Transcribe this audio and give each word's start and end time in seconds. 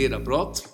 Ledarprat. 0.00 0.68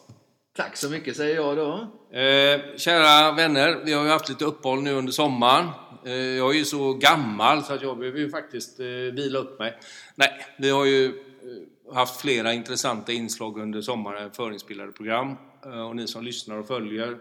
Tack 0.57 0.77
så 0.77 0.91
mycket 0.91 1.17
säger 1.17 1.35
jag 1.35 1.57
då. 1.57 1.73
Eh, 2.19 2.61
kära 2.77 3.33
vänner, 3.33 3.85
vi 3.85 3.93
har 3.93 4.05
ju 4.05 4.11
haft 4.11 4.29
lite 4.29 4.45
uppehåll 4.45 4.83
nu 4.83 4.93
under 4.93 5.13
sommaren. 5.13 5.69
Eh, 6.05 6.13
jag 6.13 6.55
är 6.55 6.59
ju 6.59 6.65
så 6.65 6.93
gammal 6.93 7.63
så 7.63 7.73
att 7.73 7.83
jag 7.83 7.99
behöver 7.99 8.19
ju 8.19 8.31
faktiskt 8.31 8.81
eh, 8.81 8.87
vila 8.87 9.39
upp 9.39 9.59
mig. 9.59 9.79
Nej, 10.15 10.31
vi 10.59 10.71
har 10.71 10.85
ju 10.85 11.07
eh, 11.07 11.95
haft 11.95 12.21
flera 12.21 12.53
intressanta 12.53 13.13
inslag 13.13 13.59
under 13.59 13.81
sommaren, 13.81 14.31
förinspelade 14.31 14.93
program. 14.93 15.37
Eh, 15.65 15.89
och 15.89 15.97
ni 15.97 16.07
som 16.07 16.25
lyssnar 16.25 16.57
och 16.57 16.67
följer 16.67 17.19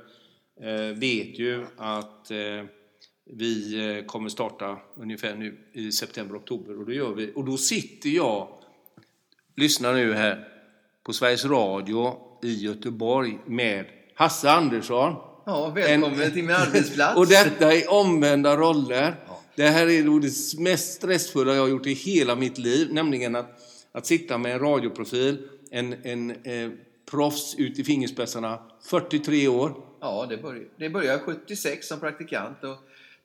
eh, 0.62 0.98
vet 0.98 1.40
ju 1.40 1.66
att 1.78 2.32
vi 3.32 4.04
kommer 4.08 4.30
starta 4.30 4.78
ungefär 4.96 5.36
nu 5.36 5.58
i 5.74 5.92
september-oktober 5.92 6.80
och 6.80 6.86
då 6.86 6.94
gör 6.94 7.14
vi. 7.14 7.32
Och 7.36 7.46
då 7.46 7.58
sitter 7.58 8.10
jag, 8.10 8.48
lyssna 9.56 9.92
nu 9.92 10.14
här, 10.14 10.55
på 11.06 11.14
Sveriges 11.14 11.46
Radio 11.46 12.18
i 12.44 12.54
Göteborg 12.54 13.40
med 13.46 13.86
Hasse 14.16 14.52
Andersson. 14.52 15.16
Ja, 15.46 15.70
välkommen 15.70 16.22
en, 16.22 16.32
till 16.32 16.44
min 16.44 16.56
arbetsplats. 16.56 17.18
och 17.18 17.28
detta 17.28 17.74
är 17.74 17.92
omvända 17.92 18.58
roller. 18.58 19.16
Ja. 19.28 19.42
Det 19.56 19.68
här 19.68 19.90
är 19.90 20.04
nog 20.04 20.22
det 20.22 20.60
mest 20.60 20.94
stressfulla 20.94 21.56
jag 21.56 21.62
har 21.62 21.70
gjort 21.70 21.86
i 21.86 21.94
hela 21.94 22.36
mitt 22.36 22.58
liv, 22.58 22.94
nämligen 22.94 23.36
att, 23.36 23.60
att 23.92 24.06
sitta 24.06 24.38
med 24.38 24.52
en 24.52 24.60
radioprofil, 24.60 25.38
en, 25.72 25.96
en 26.04 26.32
eh, 26.32 26.72
proffs 27.12 27.56
ut 27.58 27.80
i 27.80 27.84
fingerspetsarna, 27.84 28.60
43 28.90 29.48
år. 29.48 29.74
Ja, 30.02 30.26
det 30.30 30.38
började, 30.38 30.66
det 30.78 30.90
började 30.90 31.20
76 31.20 31.88
som 31.88 32.00
praktikant. 32.00 32.64
Och 32.64 32.78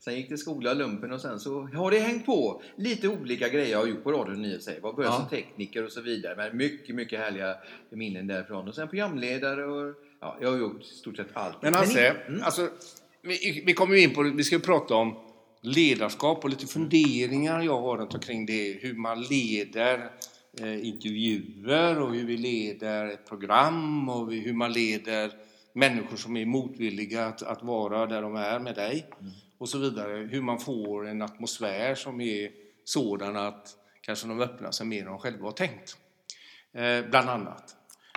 Sen 0.05 0.15
gick 0.15 0.29
det 0.29 0.39
skola, 0.39 0.75
lumpen 0.75 1.13
och 1.13 1.21
sen 1.21 1.41
så 1.41 1.61
har 1.63 1.91
det 1.91 1.99
hängt 1.99 2.27
på 2.27 2.63
lite 2.77 3.09
olika 3.09 3.49
grejer 3.49 3.71
jag 3.71 3.79
har 3.79 3.87
gjort 3.87 4.05
på 4.05 4.13
radion 4.13 4.45
i 4.45 4.61
sig. 4.61 4.79
Jag 4.83 4.97
började 4.97 5.15
ja. 5.15 5.21
som 5.21 5.29
tekniker 5.29 5.85
och 5.85 5.93
så 5.93 6.01
vidare. 6.01 6.37
Men 6.37 6.57
mycket, 6.57 6.95
mycket 6.95 7.19
härliga 7.19 7.57
minnen 7.91 8.27
därifrån. 8.27 8.69
Och 8.69 8.75
sen 8.75 8.89
programledare 8.89 9.65
och 9.65 9.95
ja, 10.21 10.39
jag 10.41 10.51
har 10.51 10.59
gjort 10.59 10.83
stort 10.83 11.17
sett 11.17 11.27
allt. 11.33 11.63
Men 11.63 11.75
Hasse, 11.75 12.09
mm. 12.09 12.43
alltså, 12.43 12.69
vi, 13.23 13.63
vi 13.67 13.73
kommer 13.73 13.95
ju 13.95 14.03
in 14.03 14.15
på, 14.15 14.23
vi 14.23 14.45
ska 14.45 14.55
ju 14.55 14.61
prata 14.61 14.95
om 14.95 15.17
ledarskap 15.61 16.45
och 16.45 16.51
lite 16.51 16.67
funderingar 16.67 17.63
jag 17.63 17.81
har 17.81 17.99
runt 17.99 18.15
omkring 18.15 18.47
det. 18.47 18.73
Hur 18.73 18.95
man 18.95 19.23
leder 19.23 20.11
eh, 20.61 20.87
intervjuer 20.87 22.01
och 22.01 22.15
hur 22.15 22.27
vi 22.27 22.37
leder 22.37 23.07
ett 23.07 23.29
program 23.29 24.09
och 24.09 24.33
hur 24.33 24.53
man 24.53 24.73
leder 24.73 25.31
människor 25.73 26.17
som 26.17 26.37
är 26.37 26.47
motvilliga 26.47 27.27
att, 27.27 27.43
att 27.43 27.63
vara 27.63 28.07
där 28.07 28.23
de 28.23 28.37
är 28.37 28.59
med 28.59 28.75
dig. 28.75 29.07
Mm 29.21 29.33
och 29.61 29.69
så 29.69 29.79
vidare. 29.79 30.17
Hur 30.17 30.43
man 30.43 30.61
får 30.61 31.07
en 31.07 31.23
atmosfär 31.23 31.95
som 31.95 32.21
är 32.21 32.53
sådan 32.85 33.37
att 33.37 33.77
kanske 34.01 34.29
de 34.29 34.41
öppnar 34.41 34.71
sig 34.71 34.87
mer 34.87 35.01
än 35.01 35.07
de 35.07 35.19
själva 35.19 35.45
har 35.45 35.53
tänkt. 35.53 35.97
Eh, 36.73 37.05
bland 37.11 37.29
annat. 37.29 37.77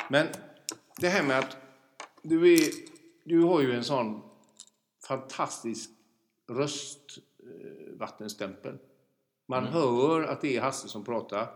Men 0.09 0.27
det 0.97 1.09
här 1.09 1.23
med 1.23 1.39
att 1.39 1.57
du, 2.21 2.53
är, 2.53 2.59
du 3.23 3.41
har 3.41 3.61
ju 3.61 3.73
en 3.73 3.83
sån 3.83 4.21
fantastisk 5.07 5.89
röstvattenstämpel. 6.49 8.77
Man 9.45 9.63
mm. 9.63 9.73
hör 9.73 10.23
att 10.23 10.41
det 10.41 10.57
är 10.57 10.61
Hasse 10.61 10.87
som 10.87 11.03
pratar. 11.03 11.47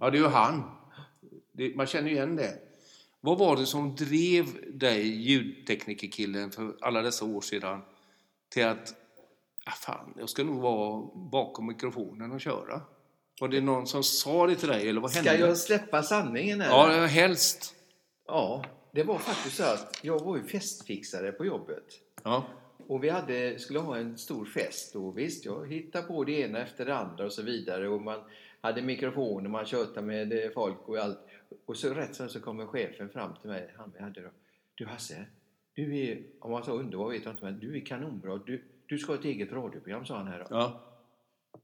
Ja, 0.00 0.10
det 0.10 0.18
är 0.18 0.22
ju 0.22 0.28
han. 0.28 0.70
Det, 1.52 1.76
man 1.76 1.86
känner 1.86 2.10
igen 2.10 2.36
det. 2.36 2.58
Vad 3.20 3.38
var 3.38 3.56
det 3.56 3.66
som 3.66 3.94
drev 3.94 4.78
dig, 4.78 5.06
ljudteknikerkillen, 5.06 6.50
för 6.50 6.76
alla 6.80 7.02
dessa 7.02 7.24
år 7.24 7.40
sedan 7.40 7.82
till 8.48 8.66
att 8.66 8.94
ah, 9.68 9.74
fan, 9.74 10.14
jag 10.18 10.28
ska 10.28 10.44
nog 10.44 10.60
vara 10.60 11.10
bakom 11.14 11.66
mikrofonen 11.66 12.32
och 12.32 12.40
köra. 12.40 12.80
Var 13.40 13.48
det 13.48 13.60
någon 13.60 13.86
som 13.86 14.02
sa 14.02 14.46
det 14.46 14.54
till 14.54 14.68
dig 14.68 14.88
eller 14.88 15.00
vad 15.00 15.10
hände? 15.10 15.30
Ska 15.30 15.46
jag 15.46 15.58
släppa 15.58 16.02
sanningen? 16.02 16.60
Eller? 16.60 16.72
Ja, 16.72 17.06
helst. 17.06 17.74
Ja, 18.26 18.64
det 18.92 19.02
var 19.02 19.18
faktiskt 19.18 19.56
så 19.56 19.62
att 19.62 20.00
jag 20.02 20.24
var 20.24 20.36
ju 20.36 20.42
festfixare 20.42 21.32
på 21.32 21.44
jobbet. 21.44 21.84
Ja. 22.24 22.44
Och 22.86 23.04
vi 23.04 23.08
hade, 23.08 23.58
skulle 23.58 23.78
ha 23.78 23.96
en 23.96 24.18
stor 24.18 24.44
fest 24.44 24.96
och 24.96 25.18
visst, 25.18 25.44
jag 25.44 25.68
hittade 25.68 26.06
på 26.06 26.24
det 26.24 26.32
ena 26.32 26.58
efter 26.58 26.86
det 26.86 26.96
andra 26.96 27.24
och 27.24 27.32
så 27.32 27.42
vidare. 27.42 27.88
Och 27.88 28.02
man 28.02 28.20
hade 28.60 28.82
mikrofoner, 28.82 29.48
man 29.48 29.66
tjötade 29.66 30.06
med 30.06 30.52
folk 30.54 30.88
och 30.88 30.96
allt. 30.96 31.18
Och 31.66 31.76
så 31.76 31.94
rätt 31.94 32.14
så, 32.14 32.28
så 32.28 32.40
kommer 32.40 32.66
chefen 32.66 33.08
fram 33.08 33.34
till 33.40 33.50
mig, 33.50 33.74
han 33.76 33.92
vi 33.96 34.02
hade 34.02 34.20
då. 34.20 34.28
Du 34.74 34.86
Hasse, 34.86 35.24
du 35.74 35.98
är, 35.98 36.22
om 36.40 36.50
man 36.50 36.64
sa 36.64 36.72
underbar 36.72 37.10
vet 37.10 37.24
jag 37.24 37.32
inte, 37.32 37.44
men 37.44 37.58
du 37.58 37.76
är 37.76 37.80
kanonbra. 37.80 38.40
Du, 38.46 38.64
du 38.88 38.98
ska 38.98 39.12
ha 39.12 39.18
ett 39.18 39.24
eget 39.24 39.52
radioprogram, 39.52 40.06
sa 40.06 40.16
han 40.16 40.26
här. 40.26 40.46
Ja. 40.50 40.80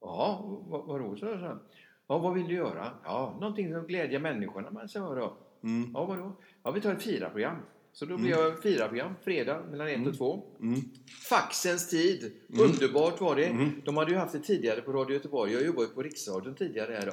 Ja, 0.00 0.44
vad, 0.68 0.86
vadå, 0.86 1.16
sa 1.16 1.26
jag. 1.26 1.58
Ja, 2.06 2.18
vad 2.18 2.34
vill 2.34 2.46
du 2.46 2.54
göra? 2.54 2.90
Ja, 3.04 3.36
någonting 3.40 3.72
som 3.72 3.86
glädjer 3.86 4.20
människorna, 4.20 4.70
men 4.70 4.88
så 4.88 5.14
då. 5.14 5.36
Mm. 5.62 5.90
Ja, 5.94 6.04
vadå? 6.04 6.32
Ja, 6.62 6.70
vi 6.70 6.80
tar 6.80 6.92
ett 6.92 7.02
fyraprogram. 7.02 7.56
Så 7.92 8.04
då 8.04 8.16
blir 8.16 8.32
mm. 8.32 8.44
jag 8.44 8.62
fyraprogram, 8.62 9.14
fredag 9.24 9.62
mellan 9.70 9.88
ett 9.88 9.96
mm. 9.96 10.08
och 10.08 10.16
två. 10.16 10.42
Mm. 10.60 10.80
Faxens 11.28 11.88
tid, 11.90 12.32
mm. 12.48 12.70
underbart 12.70 13.20
var 13.20 13.36
det. 13.36 13.46
Mm. 13.46 13.82
De 13.84 13.96
hade 13.96 14.10
ju 14.10 14.16
haft 14.16 14.32
det 14.32 14.38
tidigare 14.38 14.80
på 14.80 14.92
Radio 14.92 15.14
Göteborg. 15.16 15.52
Jag 15.52 15.66
jobbade 15.66 15.88
på 15.88 16.02
Riksradion 16.02 16.54
tidigare 16.54 16.92
här 16.92 17.06
då. 17.06 17.12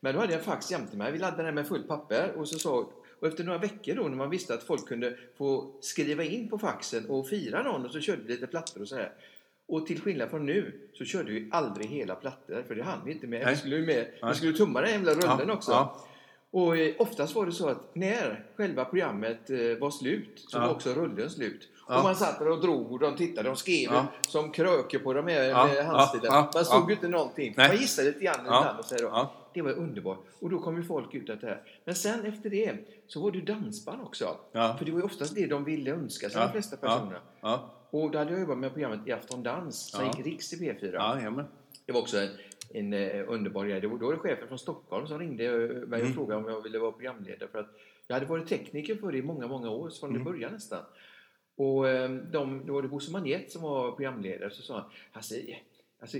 Men 0.00 0.14
då 0.14 0.20
hade 0.20 0.32
jag 0.32 0.38
en 0.38 0.44
fax 0.44 0.70
jämte 0.70 0.96
mig. 0.96 1.12
Vi 1.12 1.18
laddade 1.18 1.42
den 1.42 1.54
med 1.54 1.68
fullt 1.68 1.88
papper 1.88 2.32
och 2.36 2.48
så 2.48 2.58
sa 2.58 2.90
och 3.20 3.26
efter 3.26 3.44
några 3.44 3.58
veckor 3.58 3.94
då 3.94 4.02
när 4.02 4.16
man 4.16 4.30
visste 4.30 4.54
att 4.54 4.62
folk 4.62 4.88
kunde 4.88 5.16
få 5.38 5.72
skriva 5.80 6.24
in 6.24 6.48
på 6.48 6.58
faxen 6.58 7.06
och 7.06 7.28
fira 7.28 7.62
någon 7.62 7.84
och 7.84 7.92
så 7.92 8.00
körde 8.00 8.22
vi 8.22 8.32
lite 8.32 8.46
plattor 8.46 8.80
och 8.80 8.88
så 8.88 8.96
här. 8.96 9.12
Och 9.68 9.86
till 9.86 10.00
skillnad 10.00 10.30
från 10.30 10.46
nu 10.46 10.88
så 10.92 11.04
körde 11.04 11.32
vi 11.32 11.48
aldrig 11.52 11.86
hela 11.86 12.14
plattor 12.14 12.64
för 12.68 12.74
det 12.74 12.82
hann 12.82 13.04
vi 13.04 13.12
inte 13.12 13.26
med. 13.26 13.40
Nej. 13.44 13.54
Vi 13.54 13.60
skulle, 13.60 13.78
med, 13.78 14.06
vi 14.28 14.34
skulle 14.34 14.52
tumma 14.52 14.80
den 14.80 14.90
jävla 14.90 15.12
rullen 15.12 15.48
ja, 15.48 15.54
också. 15.54 15.70
Ja. 15.70 16.06
Och 16.50 16.76
eh, 16.76 16.94
oftast 16.98 17.34
var 17.34 17.46
det 17.46 17.52
så 17.52 17.68
att 17.68 17.94
när 17.94 18.46
själva 18.56 18.84
programmet 18.84 19.50
eh, 19.50 19.58
var 19.80 19.90
slut 19.90 20.44
så 20.48 20.58
ja. 20.58 20.60
var 20.60 20.74
också 20.74 20.92
rullen 20.92 21.30
slut. 21.30 21.68
Och 21.88 22.02
man 22.02 22.16
satt 22.16 22.38
där 22.38 22.48
och 22.48 22.60
drog 22.60 22.92
och 22.92 22.98
de 22.98 23.16
tittade. 23.16 23.48
De 23.48 23.56
skrev 23.56 23.90
som 24.28 24.52
kröker 24.52 24.98
på 24.98 25.12
de 25.12 25.26
här 25.26 25.42
ja. 25.42 25.66
med 25.66 25.86
handstilen. 25.86 26.32
Man 26.54 26.64
såg 26.64 26.92
inte 26.92 27.08
någonting. 27.08 27.54
Nej. 27.56 27.68
Man 27.68 27.76
gissade 27.76 28.08
lite 28.08 28.24
grann 28.24 28.40
ibland 28.40 28.78
och 28.78 28.84
så 28.84 28.96
då. 28.96 29.32
Det 29.54 29.62
var 29.62 29.72
underbart. 29.72 30.18
Och 30.40 30.50
då 30.50 30.58
kom 30.58 30.76
ju 30.76 30.84
folk 30.84 31.14
ut 31.14 31.30
att 31.30 31.40
det 31.40 31.46
här. 31.46 31.62
Men 31.84 31.94
sen 31.94 32.24
efter 32.24 32.50
det 32.50 32.76
så 33.06 33.22
var 33.22 33.30
det 33.30 33.40
dansband 33.40 34.02
också. 34.02 34.36
För 34.52 34.84
det 34.84 34.90
var 34.90 34.98
ju 34.98 35.04
oftast 35.04 35.34
det 35.34 35.46
de 35.46 35.64
ville 35.64 35.90
önska 35.90 36.30
sig, 36.30 36.40
de 36.40 36.52
flesta 36.52 36.76
personerna. 36.76 37.20
Och 37.90 38.10
då 38.10 38.18
hade 38.18 38.30
jag 38.30 38.40
jobbat 38.40 38.58
med 38.58 38.72
programmet 38.72 39.00
i 39.06 39.12
Afton 39.12 39.42
Dans, 39.42 39.90
som 39.90 40.04
ja. 40.04 40.12
gick 40.16 40.26
Riks 40.26 40.52
i 40.52 40.56
P4. 40.56 40.90
Ja, 40.92 41.44
det 41.86 41.92
var 41.92 42.00
också 42.00 42.18
en, 42.18 42.28
en 42.70 42.92
uh, 42.92 43.32
underbar 43.32 43.64
grej. 43.66 43.80
Då 43.80 43.88
var 43.88 44.12
det 44.12 44.18
chefen 44.18 44.48
från 44.48 44.58
Stockholm 44.58 45.06
som 45.06 45.18
ringde 45.18 45.44
mig 45.68 46.00
och 46.00 46.06
mm. 46.06 46.12
frågade 46.12 46.44
om 46.44 46.48
jag 46.52 46.62
ville 46.62 46.78
vara 46.78 46.92
programledare. 46.92 47.48
För 47.48 47.58
att 47.58 47.70
jag 48.06 48.14
hade 48.14 48.26
varit 48.26 48.48
tekniker 48.48 48.96
för 48.96 49.12
det 49.12 49.18
i 49.18 49.22
många, 49.22 49.46
många 49.46 49.70
år, 49.70 49.90
från 50.00 50.10
mm. 50.10 50.24
det 50.24 50.30
början 50.30 50.52
nästan. 50.52 50.84
Och 51.56 51.84
um, 51.84 52.30
de, 52.32 52.66
då 52.66 52.72
var 52.72 52.82
det 52.82 52.88
Bosse 52.88 53.12
Manjet 53.12 53.50
som 53.50 53.62
var 53.62 53.90
programledare. 53.90 54.50
Så 54.50 54.62
sa 54.62 54.74
han, 54.74 54.90
alltså, 55.12 55.34
alltså, 56.00 56.18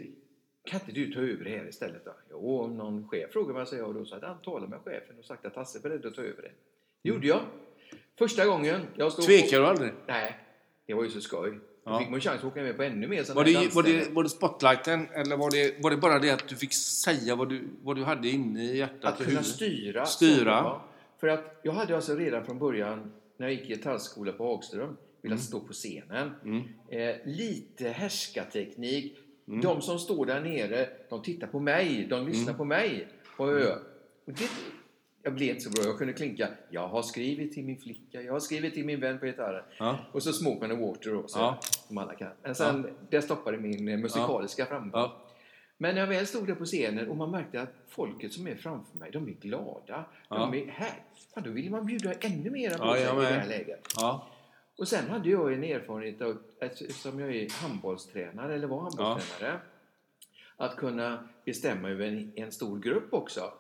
kan 0.65 0.81
inte 0.81 0.93
du 0.93 1.13
ta 1.13 1.21
över 1.21 1.45
det 1.45 1.51
här 1.51 1.69
istället 1.69 2.05
då? 2.05 2.15
Jo, 2.31 2.61
om 2.61 2.77
någon 2.77 3.09
chef 3.09 3.33
frågar 3.33 3.55
mig, 3.55 3.67
säger 3.67 3.83
jag. 3.83 3.95
då 3.95 4.05
så 4.05 4.15
hade 4.15 4.27
han 4.27 4.41
talat 4.43 4.71
med 4.71 4.81
chefen 4.81 5.19
och 5.19 5.25
sagt 5.25 5.47
att 5.47 5.57
Hasse 5.57 5.79
är 5.79 5.83
beredd 5.83 6.07
att 6.07 6.15
ta 6.15 6.23
över 6.23 6.43
det. 6.43 6.53
Det 7.03 7.09
gjorde 7.09 7.27
jag. 7.27 7.41
Första 8.19 8.47
gången 8.47 8.81
jag 8.97 9.13
stod 9.13 9.25
Tvekar 9.25 9.61
du 9.61 9.67
aldrig? 9.67 9.93
Nej, 10.07 10.46
det 10.87 10.95
var 10.95 11.05
ju 11.05 11.11
så 11.11 11.21
skoj. 11.21 11.51
Då 11.85 11.93
ja. 11.93 11.99
fick 11.99 12.11
man 12.11 12.21
chans 12.21 12.39
att 12.39 12.45
åka 12.45 12.63
med 12.63 12.77
på 12.77 12.83
ännu 12.83 13.09
mer 13.09 13.35
var 13.35 13.45
det, 13.45 13.75
var, 13.75 13.83
det, 13.83 14.15
var 14.15 14.23
det 14.23 14.29
spotlighten 14.29 15.09
eller 15.09 15.37
var 15.37 15.51
det, 15.51 15.83
var 15.83 15.91
det 15.91 15.97
bara 15.97 16.19
det 16.19 16.31
att 16.31 16.49
du 16.49 16.57
fick 16.57 16.75
säga 16.75 17.37
vad 17.37 17.49
du, 17.49 17.69
vad 17.83 17.97
du 17.97 18.05
hade 18.05 18.29
inne 18.29 18.63
i 18.63 18.79
hjärtat? 18.79 19.21
Att 19.21 19.27
kunna 19.27 19.43
styra. 19.43 20.07
styra. 20.07 20.81
För 21.21 21.29
att 21.29 21.61
jag 21.63 21.73
hade 21.73 21.97
alltså 21.97 22.15
redan 22.15 22.45
från 22.45 22.59
början, 22.59 23.13
när 23.37 23.47
jag 23.47 23.55
gick 23.55 23.71
i 23.71 23.75
gitarrskola 23.75 24.33
på 24.33 24.45
Hagström, 24.45 24.97
velat 25.23 25.39
mm. 25.39 25.39
stå 25.39 25.61
på 25.61 25.73
scenen. 25.73 26.31
Mm. 26.45 26.63
Eh, 26.89 27.17
lite 27.25 27.89
härskarteknik. 27.89 29.19
Mm. 29.49 29.61
De 29.61 29.83
som 29.83 29.99
står 29.99 30.27
där 30.27 30.41
nere, 30.41 30.89
de 31.09 31.23
tittar 31.23 31.47
på 31.47 31.61
mig, 31.61 32.07
de 32.11 32.27
lyssnar 32.27 32.45
mm. 32.45 32.57
på 32.57 32.65
mig. 32.65 33.09
Och, 33.37 33.49
och 33.49 33.53
det, 34.25 34.49
jag 35.27 35.35
blev 35.35 35.59
så 35.59 35.71
bra. 35.71 35.85
Jag 35.85 35.99
kunde 35.99 36.13
klinka. 36.13 36.49
Jag 36.71 36.89
har 36.89 37.03
skrivit 37.03 37.53
till 37.53 37.65
min 37.65 37.79
flicka. 37.79 38.23
Jag 38.23 38.33
har 38.33 38.41
skrivit 38.41 38.75
till 38.75 38.85
min 38.85 39.01
vän 39.01 39.19
på 39.19 39.27
gitarren. 39.27 39.65
Ja. 39.79 39.99
Och 40.13 40.23
så 40.23 40.33
Smoke 40.33 40.67
and 40.67 40.81
Water 40.81 41.11
då, 41.13 41.29
så, 41.29 41.39
ja. 41.39 41.59
som 41.61 41.99
alla 41.99 42.15
kan. 42.15 42.31
Men 42.43 42.55
sen, 42.55 42.85
ja. 42.89 43.07
det 43.11 43.23
stoppade 43.23 43.59
min 43.59 43.89
eh, 43.89 43.99
musikaliska 43.99 44.63
ja. 44.63 44.67
framgång. 44.67 45.01
Ja. 45.01 45.17
Men 45.79 45.95
när 45.95 46.03
jag 46.03 46.09
väl 46.09 46.27
stod 46.27 46.47
där 46.47 46.55
på 46.55 46.65
scenen 46.65 47.09
och 47.09 47.17
man 47.17 47.31
märkte 47.31 47.61
att 47.61 47.75
folket 47.89 48.33
som 48.33 48.47
är 48.47 48.55
framför 48.55 48.99
mig, 48.99 49.11
de 49.11 49.29
är 49.29 49.33
glada. 49.33 50.05
De 50.29 50.55
är 50.55 50.67
här. 50.67 51.03
Fan, 51.35 51.43
då 51.43 51.51
vill 51.51 51.71
man 51.71 51.87
bjuda 51.87 52.13
ännu 52.13 52.51
mer 52.51 52.79
på 52.79 52.93
sig 52.93 53.03
i 53.03 53.05
det 53.05 53.25
här 53.25 53.49
läget. 53.49 53.87
Och 54.79 54.89
sen 54.89 55.11
hade 55.11 55.31
jag 55.31 55.53
en 55.53 55.65
erfarenhet 55.65 56.23
av, 56.23 56.39
eftersom 56.61 57.21
jag 57.21 57.37
är 57.37 57.51
handbollstränare, 57.51 58.55
eller 58.55 58.67
var 58.67 58.81
handbollstränare, 58.81 59.61
att 60.57 60.77
kunna 60.77 61.29
bestämma 61.45 61.91
över 61.91 62.07
en, 62.07 62.33
en 62.37 62.53
stor 62.53 62.79
grupp 62.79 63.15
också. 63.15 63.53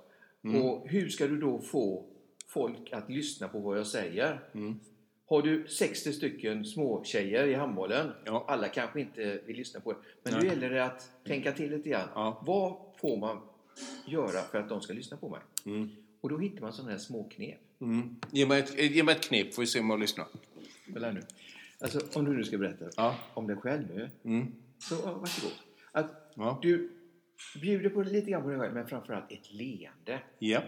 Mm. 0.46 0.62
Och 0.62 0.88
hur 0.88 1.08
ska 1.08 1.26
du 1.26 1.38
då 1.38 1.58
få 1.58 2.04
folk 2.46 2.92
att 2.92 3.10
lyssna 3.10 3.48
på 3.48 3.58
vad 3.58 3.78
jag 3.78 3.86
säger? 3.86 4.40
Mm. 4.54 4.80
Har 5.28 5.42
du 5.42 5.68
60 5.68 6.12
stycken 6.12 6.64
små 6.64 7.04
tjejer 7.04 7.46
i 7.46 7.54
handbollen, 7.54 8.12
ja. 8.24 8.44
alla 8.48 8.68
kanske 8.68 9.00
inte 9.00 9.40
vill 9.46 9.56
lyssna 9.56 9.80
på 9.80 9.92
det, 9.92 9.98
men 10.22 10.32
Nej. 10.32 10.42
nu 10.42 10.48
gäller 10.48 10.70
det 10.70 10.84
att 10.84 11.10
tänka 11.24 11.52
till 11.52 11.70
lite 11.70 11.88
grann. 11.88 12.08
Ja. 12.14 12.42
Vad 12.46 12.76
får 13.00 13.16
man 13.16 13.40
göra 14.06 14.42
för 14.42 14.58
att 14.58 14.68
de 14.68 14.80
ska 14.80 14.92
lyssna 14.92 15.16
på 15.16 15.28
mig? 15.28 15.40
Mm. 15.66 15.88
Och 16.20 16.28
då 16.28 16.38
hittar 16.38 16.60
man 16.60 16.72
sådana 16.72 16.90
här 16.90 16.98
små 16.98 17.24
knep. 17.24 17.60
Mm. 17.80 18.16
Ge, 18.30 18.46
mig 18.46 18.60
ett, 18.60 18.78
ge 18.94 19.02
mig 19.02 19.14
ett 19.14 19.22
knep 19.22 19.54
får 19.54 19.62
vi 19.62 19.66
se 19.66 19.80
om 19.80 19.90
jag 19.90 20.00
lyssnar. 20.00 20.26
Nu. 20.86 21.22
Alltså, 21.80 22.00
om 22.14 22.24
du 22.24 22.36
nu 22.36 22.44
ska 22.44 22.58
berätta 22.58 22.84
ja. 22.96 23.16
om 23.34 23.46
dig 23.46 23.56
själv 23.56 23.94
nu. 23.94 24.10
Mm. 24.24 24.52
Så 24.78 24.94
varsågod. 24.94 25.52
Att 25.92 26.32
ja. 26.34 26.58
Du 26.62 26.90
bjuder 27.60 27.90
på 27.90 28.02
lite 28.02 28.30
grann 28.30 28.42
på 28.42 28.48
dig 28.48 28.58
själv, 28.58 28.74
men 28.74 28.86
framförallt 28.86 29.32
ett 29.32 29.52
leende. 29.52 30.20
Ja. 30.38 30.62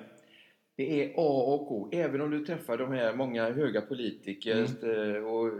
Det 0.77 1.05
är 1.05 1.11
A 1.11 1.55
och 1.55 1.73
O. 1.73 1.89
Även 1.93 2.21
om 2.21 2.31
du 2.31 2.45
träffar 2.45 2.79
de 2.79 2.93
här 2.93 3.15
många 3.15 3.51
höga 3.51 3.81
politiker 3.81 4.67
mm. 4.83 5.17
Eh, 5.17 5.23
och 5.23 5.53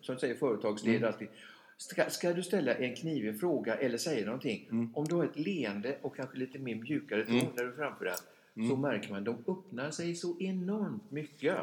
som 0.00 0.18
säger 0.18 0.34
företagsledare. 0.34 1.14
Mm. 1.18 1.32
Ska, 1.76 2.10
ska, 2.10 2.32
du 2.32 2.42
ställa 2.42 2.74
en 2.74 2.94
knivig 2.94 3.40
fråga 3.40 3.74
eller 3.74 3.98
säga 3.98 4.26
någonting, 4.26 4.68
mm. 4.70 4.94
om 4.94 5.04
du 5.04 5.14
har 5.14 5.24
ett 5.24 5.38
leende 5.38 5.98
och 6.02 6.16
kanske 6.16 6.38
lite 6.38 6.58
mer 6.58 6.74
mjukare 6.74 7.24
ton 7.24 7.34
mm. 7.34 7.46
när 7.56 7.64
du 7.64 7.72
framför 7.72 8.04
den, 8.04 8.14
mm. 8.56 8.68
så 8.68 8.76
märker 8.76 9.10
man 9.10 9.18
att 9.18 9.24
de 9.24 9.52
öppnar 9.52 9.90
sig 9.90 10.14
så 10.14 10.40
enormt 10.40 11.10
mycket. 11.10 11.56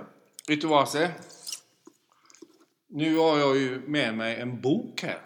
Vet 0.48 0.62
du 0.62 0.68
vad 0.68 0.80
Hasse? 0.80 1.12
Nu 2.88 3.16
har 3.16 3.40
jag 3.40 3.58
ju 3.58 3.82
med 3.88 4.18
mig 4.18 4.36
en 4.36 4.62
bok 4.62 5.02
här. 5.02 5.22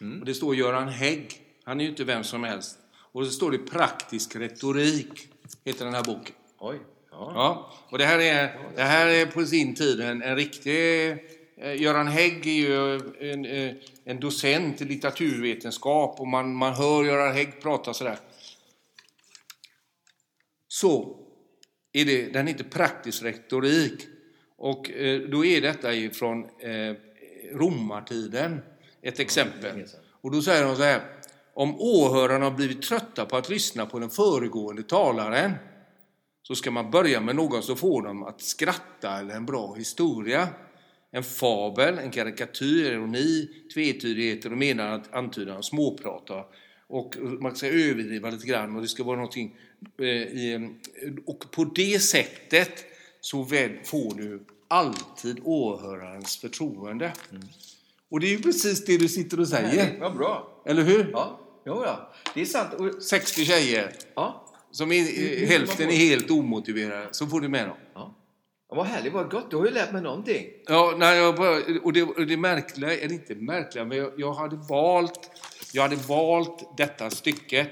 Mm. 0.00 0.20
Och 0.20 0.26
det 0.26 0.34
står 0.34 0.54
Göran 0.54 0.88
Hägg. 0.88 1.42
Han 1.64 1.80
är 1.80 1.84
ju 1.84 1.90
inte 1.90 2.04
vem 2.04 2.24
som 2.24 2.44
helst. 2.44 2.78
Och 3.12 3.26
så 3.26 3.32
står 3.32 3.50
det 3.50 3.58
Praktisk 3.58 4.36
retorik, 4.36 5.28
heter 5.64 5.84
den 5.84 5.94
här 5.94 6.04
boken. 6.04 6.34
Oj. 6.58 6.78
Ja. 7.10 7.32
ja. 7.34 7.72
Och 7.90 7.98
det 7.98 8.04
här 8.04 8.18
är, 8.18 8.58
det 8.76 8.82
här 8.82 9.06
är 9.06 9.26
på 9.26 9.46
sin 9.46 9.74
tid 9.74 10.00
en, 10.00 10.22
en 10.22 10.36
riktig... 10.36 11.10
Eh, 11.56 11.82
Göran 11.82 12.08
Hägg 12.08 12.46
är 12.46 12.52
ju 12.52 13.00
en, 13.32 13.44
eh, 13.44 13.74
en 14.04 14.20
docent 14.20 14.80
i 14.80 14.84
litteraturvetenskap 14.84 16.20
och 16.20 16.28
man, 16.28 16.54
man 16.54 16.74
hör 16.74 17.04
Göran 17.04 17.34
Hägg 17.34 17.60
prata 17.62 17.94
sådär. 17.94 18.18
Så 20.68 21.18
är 21.92 22.04
det, 22.04 22.32
den 22.32 22.46
heter 22.46 22.64
Praktisk 22.64 23.22
retorik. 23.22 24.06
Och 24.56 24.90
eh, 24.90 25.20
då 25.20 25.44
är 25.44 25.60
detta 25.60 25.94
ifrån 25.94 26.44
eh, 26.44 26.94
romartiden, 27.52 28.60
ett 29.02 29.20
exempel. 29.20 29.86
Och 30.20 30.30
då 30.30 30.42
säger 30.42 30.64
de 30.64 30.76
så 30.76 30.82
här. 30.82 31.21
Om 31.54 31.80
åhörarna 31.80 32.44
har 32.44 32.50
blivit 32.50 32.82
trötta 32.82 33.26
på 33.26 33.36
att 33.36 33.48
lyssna 33.48 33.86
på 33.86 33.98
den 33.98 34.10
föregående 34.10 34.82
talaren 34.82 35.52
så 36.42 36.54
ska 36.54 36.70
man 36.70 36.90
börja 36.90 37.20
med 37.20 37.36
någon 37.36 37.62
som 37.62 37.76
får 37.76 38.02
dem 38.02 38.22
att 38.22 38.40
skratta 38.40 39.18
eller 39.18 39.34
en 39.34 39.46
bra 39.46 39.74
historia. 39.74 40.48
En 41.10 41.22
fabel, 41.22 41.98
en 41.98 42.10
karikatyr, 42.10 42.92
ironi, 42.92 43.48
tvetydigheter 43.74 44.52
och 44.52 44.58
menar 44.58 44.88
att 44.88 45.14
antyda 45.14 45.62
småprata. 45.62 46.44
Och 46.86 47.16
man 47.40 47.56
ska 47.56 47.66
överdriva 47.66 48.30
lite 48.30 48.46
grann 48.46 48.76
och 48.76 48.82
det 48.82 48.88
ska 48.88 49.04
vara 49.04 49.16
någonting 49.16 49.56
eh, 49.98 50.06
i, 50.06 50.70
och 51.26 51.50
på 51.50 51.64
det 51.64 52.02
sättet 52.02 52.84
så 53.20 53.44
får 53.84 54.16
du 54.16 54.44
alltid 54.68 55.40
åhörarens 55.44 56.36
förtroende. 56.36 57.12
Mm. 57.30 57.42
Och 58.10 58.20
det 58.20 58.26
är 58.26 58.30
ju 58.30 58.42
precis 58.42 58.84
det 58.84 58.98
du 58.98 59.08
sitter 59.08 59.40
och 59.40 59.48
säger. 59.48 59.76
Nej, 59.76 59.98
vad 60.00 60.16
bra! 60.16 60.62
Eller 60.66 60.82
hur? 60.82 61.10
Ja, 61.12 61.41
jo, 61.64 61.82
ja. 61.84 62.12
det 62.34 62.40
är 62.40 62.44
sant. 62.44 62.74
Och... 62.74 63.02
60 63.02 63.44
tjejer. 63.44 63.92
Ja. 64.14 64.46
Som 64.70 64.92
är, 64.92 65.46
hälften 65.46 65.88
är 65.88 65.96
helt 65.96 66.30
omotiverade. 66.30 67.08
Så 67.10 67.26
får 67.26 67.40
du 67.40 67.48
med 67.48 67.68
dem. 67.68 67.76
Ja. 67.94 68.14
Vad 68.68 68.86
härligt, 68.86 69.12
vad 69.12 69.30
gott. 69.30 69.50
Du 69.50 69.56
har 69.56 69.64
ju 69.64 69.70
lärt 69.70 69.92
mig 69.92 70.02
någonting. 70.02 70.46
Ja, 70.66 70.94
nej, 70.96 71.18
jag 71.18 71.36
bara, 71.36 71.56
och, 71.82 71.92
det, 71.92 72.02
och 72.02 72.26
det 72.26 72.36
märkliga, 72.36 72.96
eller 72.98 73.14
inte 73.14 73.34
märkliga, 73.34 73.84
men 73.84 73.98
jag, 73.98 74.12
jag, 74.16 74.32
hade 74.32 74.56
valt, 74.56 75.30
jag 75.72 75.82
hade 75.82 75.96
valt 75.96 76.76
detta 76.76 77.10
stycket 77.10 77.68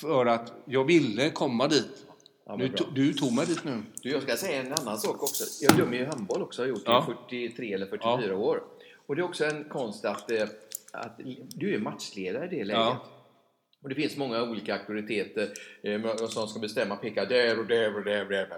för 0.00 0.26
att 0.26 0.52
jag 0.64 0.84
ville 0.84 1.30
komma 1.30 1.68
dit. 1.68 2.04
Ja, 2.46 2.56
du, 2.56 2.72
du 2.94 3.12
tog 3.12 3.32
mig 3.32 3.46
dit 3.46 3.64
nu. 3.64 3.82
Du, 4.02 4.10
jag 4.10 4.22
ska 4.22 4.36
säga 4.36 4.62
en 4.62 4.72
annan 4.72 4.98
sak 4.98 5.22
också. 5.22 5.44
Jag 5.60 5.76
dömer 5.76 5.96
ju 5.96 6.06
handboll 6.06 6.42
också, 6.42 6.62
har 6.62 6.66
gjort 6.66 6.82
ja. 6.84 7.06
i 7.28 7.48
43 7.48 7.72
eller 7.72 7.86
44 7.86 8.26
ja. 8.28 8.34
år. 8.34 8.62
Och 9.08 9.16
det 9.16 9.22
är 9.22 9.24
också 9.24 9.44
en 9.44 9.64
konst 9.64 10.04
att, 10.04 10.30
eh, 10.30 10.48
att 10.92 11.20
du 11.48 11.74
är 11.74 11.78
matchledare 11.78 12.44
i 12.44 12.48
det 12.48 12.64
läget. 12.64 12.82
Ja. 12.82 13.06
Och 13.82 13.88
det 13.88 13.94
finns 13.94 14.16
många 14.16 14.42
olika 14.42 14.74
auktoriteter 14.74 15.48
eh, 15.82 16.16
som 16.16 16.48
ska 16.48 16.60
bestämma, 16.60 16.96
peka 16.96 17.24
där 17.24 17.58
och 17.58 17.66
där 17.66 17.96
och 17.96 18.04
där. 18.04 18.24
Och 18.24 18.30
där. 18.30 18.48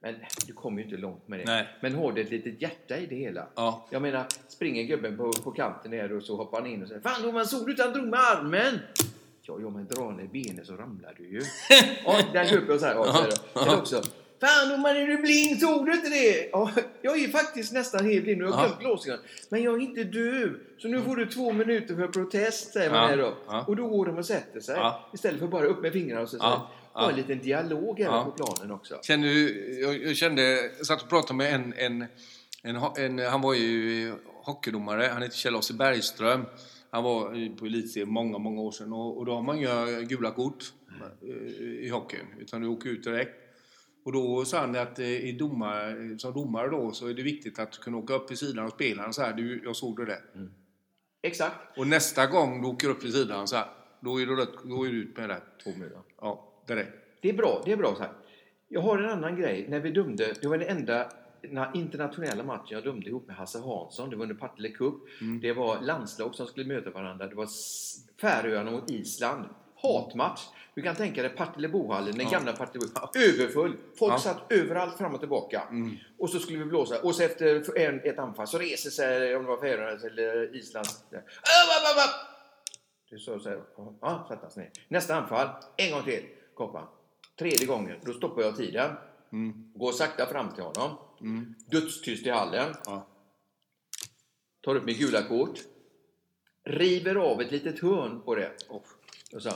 Men 0.00 0.14
du 0.46 0.52
kommer 0.52 0.78
ju 0.78 0.84
inte 0.84 0.96
långt 0.96 1.28
med 1.28 1.38
det. 1.38 1.44
Nej. 1.44 1.68
Men 1.80 1.94
har 1.94 2.12
du 2.12 2.20
ett 2.20 2.30
litet 2.30 2.62
hjärta 2.62 2.96
i 2.96 3.06
det 3.06 3.16
hela? 3.16 3.46
Ja. 3.54 3.88
Jag 3.90 4.02
menar, 4.02 4.26
springer 4.48 4.82
gubben 4.82 5.16
på, 5.16 5.32
på 5.32 5.50
kanten 5.52 5.90
där 5.90 6.12
och 6.12 6.22
så 6.22 6.36
hoppar 6.36 6.60
han 6.60 6.70
in 6.70 6.82
och 6.82 6.88
säger 6.88 7.00
Fan 7.00 7.22
domaren, 7.22 7.46
såg 7.46 7.66
du 7.66 7.70
inte 7.70 7.82
han 7.82 7.92
drog 7.92 8.08
med 8.08 8.20
armen? 8.20 8.78
Ja, 9.42 9.58
ja 9.60 9.70
men 9.70 9.86
dra 9.86 10.10
ner 10.10 10.26
benet 10.26 10.66
så 10.66 10.76
ramlar 10.76 11.14
du 11.18 11.28
ju. 11.28 11.42
ja, 12.04 12.20
den 12.32 12.46
gubben 12.46 12.80
så 12.80 12.86
här. 12.86 12.94
Ja, 12.94 13.26
Eller 13.54 13.78
också, 13.78 14.02
Fan 14.42 14.80
man 14.80 14.96
är 14.96 15.06
du 15.06 15.16
blind? 15.16 15.60
Såg 15.60 15.86
du 15.86 15.92
inte 15.92 16.08
det? 16.08 16.48
Ja, 16.52 16.70
jag 17.02 17.22
är 17.22 17.28
faktiskt 17.28 17.72
nästan 17.72 18.06
helt 18.06 18.24
blind 18.24 18.42
och 18.42 18.48
jag 18.48 18.52
har 18.52 18.66
glömt 18.66 18.80
glasögonen. 18.80 19.24
Men 19.48 19.62
jag 19.62 19.74
är 19.74 19.80
inte 19.80 20.04
döv. 20.04 20.54
Så 20.78 20.88
nu 20.88 21.02
får 21.02 21.16
du 21.16 21.26
två 21.26 21.52
minuter 21.52 21.94
för 21.94 22.08
protest, 22.08 22.72
säger 22.72 22.90
man 22.90 23.08
här 23.08 23.16
då. 23.16 23.34
Och 23.66 23.76
då 23.76 23.88
går 23.88 24.06
de 24.06 24.18
och 24.18 24.26
sätter 24.26 24.60
sig. 24.60 24.80
Istället 25.14 25.40
för 25.40 25.46
bara 25.46 25.66
upp 25.66 25.82
med 25.82 25.92
fingrarna 25.92 26.22
och 26.22 26.28
så. 26.28 26.36
Ja. 26.40 26.70
Ha 26.92 27.10
en 27.10 27.16
liten 27.16 27.38
dialog 27.38 27.98
här 27.98 28.06
ja. 28.06 28.24
på 28.24 28.44
planen 28.44 28.70
också. 28.70 28.98
Känner 29.02 29.28
du, 29.28 29.80
jag, 29.80 30.02
jag 30.02 30.16
kände, 30.16 30.42
jag 30.78 30.86
satt 30.86 31.02
och 31.02 31.08
pratade 31.08 31.34
med 31.34 31.54
en, 31.54 31.74
en, 31.76 32.04
en, 32.62 32.76
en 32.96 33.18
han 33.18 33.40
var 33.40 33.54
ju 33.54 34.14
hockeydomare, 34.44 35.10
han 35.12 35.22
heter 35.22 35.36
Kjell-Åse 35.36 35.74
Bergström. 35.74 36.44
Han 36.90 37.04
var 37.04 37.56
på 37.56 37.66
elitserien 37.66 38.08
många, 38.08 38.38
många 38.38 38.60
år 38.60 38.72
sedan 38.72 38.92
och, 38.92 39.18
och 39.18 39.26
då 39.26 39.34
har 39.34 39.42
man 39.42 39.56
inga 39.56 40.00
gula 40.00 40.30
kort 40.30 40.72
mm. 41.22 41.48
i 41.80 41.88
hockeyn. 41.88 42.26
Utan 42.40 42.60
du 42.60 42.68
åker 42.68 42.90
ut 42.90 43.04
direkt. 43.04 43.41
Och 44.04 44.12
då 44.12 44.44
sa 44.44 44.58
han 44.58 44.76
att 44.76 44.98
eh, 44.98 45.06
i 45.06 45.32
domar, 45.32 46.18
som 46.18 46.32
domare 46.32 46.68
då 46.68 46.92
så 46.92 47.08
är 47.08 47.14
det 47.14 47.22
viktigt 47.22 47.58
att 47.58 47.78
kunna 47.78 47.96
åka 47.96 48.14
upp 48.14 48.30
vid 48.30 48.38
sidan 48.38 48.64
av 48.64 48.68
spelaren 48.68 49.12
så 49.12 49.22
här, 49.22 49.32
du, 49.32 49.62
jag 49.64 49.76
såg 49.76 49.96
det 49.96 50.04
där. 50.04 50.20
Mm. 50.34 50.52
Exakt. 51.22 51.78
Och 51.78 51.86
nästa 51.86 52.26
gång 52.26 52.62
du 52.62 52.68
åker 52.68 52.88
upp 52.88 53.04
vid 53.04 53.12
sidan 53.12 53.48
så 53.48 53.56
här, 53.56 53.66
då 54.00 54.20
är 54.20 54.26
du, 54.26 54.36
då 54.64 54.86
är 54.86 54.90
du 54.90 55.02
ut 55.02 55.16
med 55.16 55.28
det. 55.28 55.40
Två 55.64 55.70
minuter. 55.70 56.00
Ja, 56.20 56.62
direkt. 56.66 56.92
Det 57.20 57.28
är 57.28 57.32
bra, 57.34 57.62
det 57.64 57.72
är 57.72 57.76
bra 57.76 57.94
så 57.94 58.02
här. 58.02 58.12
Jag 58.68 58.80
har 58.80 58.98
en 58.98 59.10
annan 59.10 59.36
grej. 59.36 59.66
När 59.68 59.80
vi 59.80 59.90
dömde, 59.90 60.34
det 60.40 60.48
var 60.48 60.58
den 60.58 60.68
enda 60.68 61.08
internationella 61.74 62.44
matchen 62.44 62.66
jag 62.68 62.84
dömde 62.84 63.08
ihop 63.08 63.26
med 63.26 63.36
Hasse 63.36 63.58
Hansson. 63.58 64.10
Det 64.10 64.16
var 64.16 64.22
under 64.22 64.36
Partille 64.36 64.68
Cup. 64.68 64.94
Mm. 65.20 65.40
Det 65.40 65.52
var 65.52 65.80
landslag 65.80 66.34
som 66.34 66.46
skulle 66.46 66.66
möta 66.66 66.90
varandra. 66.90 67.26
Det 67.26 67.34
var 67.34 67.48
Färöarna 68.20 68.70
mot 68.70 68.90
Island. 68.90 69.44
Hatmatch. 69.82 70.42
Du 70.74 70.82
kan 70.82 70.96
tänka 70.96 71.22
dig 71.22 71.30
Partillebohallen, 71.30 72.18
den 72.18 72.26
ja. 72.26 72.30
gamla 72.30 72.52
Partillebohallen. 72.52 73.10
Överfull! 73.14 73.76
Folk 73.98 74.12
ja. 74.12 74.18
satt 74.18 74.52
överallt 74.52 74.98
fram 74.98 75.14
och 75.14 75.20
tillbaka. 75.20 75.62
Mm. 75.70 75.96
Och 76.18 76.30
så 76.30 76.38
skulle 76.38 76.58
vi 76.58 76.64
blåsa. 76.64 77.02
Och 77.02 77.14
så 77.14 77.22
efter 77.22 77.78
en, 77.78 78.00
ett 78.00 78.18
anfall 78.18 78.46
så 78.46 78.58
reser 78.58 78.90
sig, 78.90 79.36
om 79.36 79.42
det 79.42 79.48
var 79.48 79.60
Färöarnas 79.60 80.04
eller 80.04 80.56
Islands... 80.56 81.04
Du 83.10 83.18
sa 83.18 83.38
så 83.38 83.48
här. 83.48 83.62
Ja, 84.00 84.40
ner. 84.56 84.70
Nästa 84.88 85.14
anfall. 85.14 85.48
En 85.76 85.92
gång 85.92 86.02
till. 86.02 86.22
Koppa. 86.54 86.88
Tredje 87.38 87.66
gången. 87.66 87.98
Då 88.02 88.12
stoppar 88.12 88.42
jag 88.42 88.56
tiden. 88.56 88.90
Mm. 89.32 89.72
Går 89.74 89.92
sakta 89.92 90.26
fram 90.26 90.54
till 90.54 90.62
honom. 90.62 90.98
Mm. 91.20 91.54
Dödstyst 91.66 92.26
i 92.26 92.30
hallen. 92.30 92.74
Ja. 92.84 93.06
Tar 94.60 94.74
upp 94.74 94.84
mitt 94.84 94.98
gula 94.98 95.22
kort. 95.22 95.58
River 96.64 97.14
av 97.14 97.40
ett 97.40 97.52
litet 97.52 97.80
hörn 97.80 98.22
på 98.22 98.34
det. 98.34 98.52
Och 99.32 99.42
sa 99.42 99.50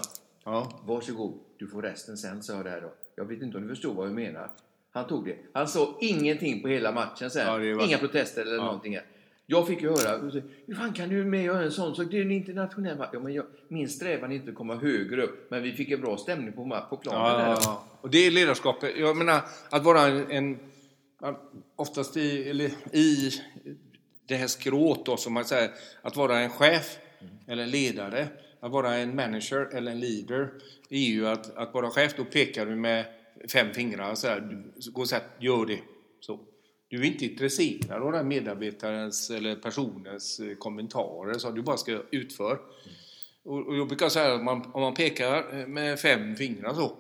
Ja. 0.45 0.81
Varsågod, 0.85 1.39
du 1.59 1.67
får 1.67 1.83
resten 1.83 2.17
sen, 2.17 2.43
sa 2.43 2.53
jag 2.53 2.65
där 2.65 2.81
då. 2.81 2.93
Jag 3.17 3.25
vet 3.25 3.43
inte 3.43 3.57
om 3.57 3.63
du 3.63 3.69
förstod 3.69 3.97
vad 3.97 4.07
jag 4.07 4.15
menar. 4.15 4.51
Han 4.93 5.07
tog 5.07 5.25
det. 5.25 5.37
Han 5.53 5.69
sa 5.69 5.99
ingenting 6.01 6.63
på 6.63 6.69
hela 6.69 6.93
matchen 6.93 7.31
sen. 7.31 7.47
Ja, 7.47 7.77
var... 7.77 7.87
Inga 7.87 7.99
protester 7.99 8.43
eller 8.43 8.57
ja. 8.57 8.65
någonting. 8.65 8.99
Jag 9.47 9.67
fick 9.67 9.83
ju 9.83 9.89
höra, 9.89 10.19
hur 10.67 10.75
fan 10.75 10.93
kan 10.93 11.09
du 11.09 11.25
med 11.25 11.45
göra 11.45 11.63
en 11.63 11.73
sån 11.73 11.97
sak? 11.97 12.07
Det 12.11 12.19
är 12.19 12.23
en 12.23 12.31
internationell 12.31 12.99
match. 12.99 13.11
Ja, 13.13 13.21
men 13.21 13.35
jag, 13.35 13.45
min 13.69 13.89
strävan 13.89 14.33
är 14.33 14.37
inte 14.37 14.51
att 14.51 14.55
komma 14.55 14.75
högre 14.75 15.23
upp, 15.23 15.51
men 15.51 15.63
vi 15.63 15.73
fick 15.73 15.91
en 15.91 16.01
bra 16.01 16.17
stämning 16.17 16.53
på, 16.53 16.83
på 16.91 16.97
planen. 16.97 17.57
Ja, 17.63 17.85
och 18.01 18.11
det 18.11 18.19
är 18.19 18.31
ledarskapet. 18.31 18.97
Jag 18.97 19.17
menar, 19.17 19.41
att 19.71 19.85
vara 19.85 20.01
en, 20.01 20.31
en 20.31 20.59
oftast 21.77 22.17
i, 22.17 22.51
eller, 22.51 22.71
i 22.93 23.33
det 24.27 24.37
här 24.37 24.47
skrået 24.47 25.05
då, 25.05 25.17
som 25.17 25.33
man 25.33 25.45
säger, 25.45 25.71
att 26.03 26.17
vara 26.17 26.39
en 26.39 26.51
chef 26.51 26.99
mm. 27.21 27.35
eller 27.47 27.67
ledare 27.67 28.29
att 28.61 28.73
vara 28.73 28.95
en 28.95 29.17
manager 29.17 29.69
eller 29.73 29.93
en 29.93 30.01
leader 30.01 30.51
är 30.91 30.99
ju 30.99 31.29
att, 31.29 31.57
att 31.57 31.75
vara 31.75 31.91
chef, 31.91 32.15
då 32.17 32.25
pekar 32.25 32.67
du 32.67 32.77
med 32.77 33.05
fem 33.53 33.75
fingrar 33.75 34.11
och 34.11 34.19
säger 34.19 34.63
gå 34.93 35.01
och 35.01 35.09
sätt, 35.09 35.25
gör 35.39 35.67
det. 35.67 35.81
Så. 36.21 36.41
Du 36.89 37.01
är 37.01 37.05
inte 37.05 37.25
intresserad 37.25 38.03
av 38.03 38.13
den 38.13 38.29
medarbetarens 38.29 39.31
eller 39.31 39.57
personens 39.57 40.41
eh, 40.41 40.57
kommentarer, 40.57 41.39
så 41.39 41.51
du 41.51 41.63
bara 41.63 41.77
ska 41.77 42.03
utföra. 42.11 42.59
Och, 43.43 43.67
och 43.67 43.77
jag 43.77 43.89
brukar 43.89 44.09
säga 44.09 44.35
att 44.35 44.45
man, 44.45 44.71
om 44.73 44.81
man 44.81 44.95
pekar 44.95 45.59
eh, 45.61 45.67
med 45.67 46.01
fem 46.01 46.37
fingrar 46.37 46.75
så, 46.75 46.97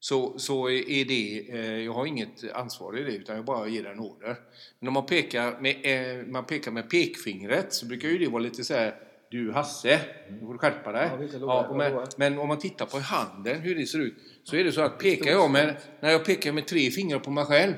så, 0.00 0.38
så 0.38 0.70
är 0.70 1.04
det, 1.04 1.50
eh, 1.50 1.78
jag 1.78 1.92
har 1.92 2.06
inget 2.06 2.52
ansvar 2.52 2.98
i 2.98 3.02
det 3.02 3.12
utan 3.12 3.36
jag 3.36 3.44
bara 3.44 3.68
ger 3.68 3.86
en 3.86 4.00
order. 4.00 4.36
Men 4.78 4.88
om 4.88 4.94
man 4.94 5.06
pekar 5.06 5.60
med, 5.60 5.76
eh, 5.82 6.26
man 6.26 6.44
pekar 6.44 6.70
med 6.70 6.90
pekfingret 6.90 7.72
så 7.72 7.86
brukar 7.86 8.08
ju 8.08 8.18
det 8.18 8.28
vara 8.28 8.42
lite 8.42 8.64
så 8.64 8.74
här 8.74 9.05
du 9.30 9.52
Hasse, 9.52 10.00
nu 10.30 10.40
får 10.40 10.52
du 10.52 10.58
skärpa 10.58 10.92
dig. 10.92 11.10
Ja, 11.40 11.74
men, 11.76 12.06
men, 12.16 12.38
om 12.38 12.48
man 12.48 12.58
tittar 12.58 12.86
på 12.86 12.98
handen, 12.98 13.60
hur 13.60 13.74
det 13.74 13.86
ser 13.86 13.98
ut, 13.98 14.14
så 14.44 14.56
är 14.56 14.64
det 14.64 14.72
så 14.72 14.80
att 14.80 14.98
pekar 14.98 15.30
jag 15.30 15.50
med, 15.50 15.76
när 16.00 16.10
jag 16.10 16.24
pekar 16.24 16.52
med 16.52 16.66
tre 16.66 16.90
fingrar 16.90 17.18
på 17.18 17.30
mig 17.30 17.44
själv, 17.44 17.74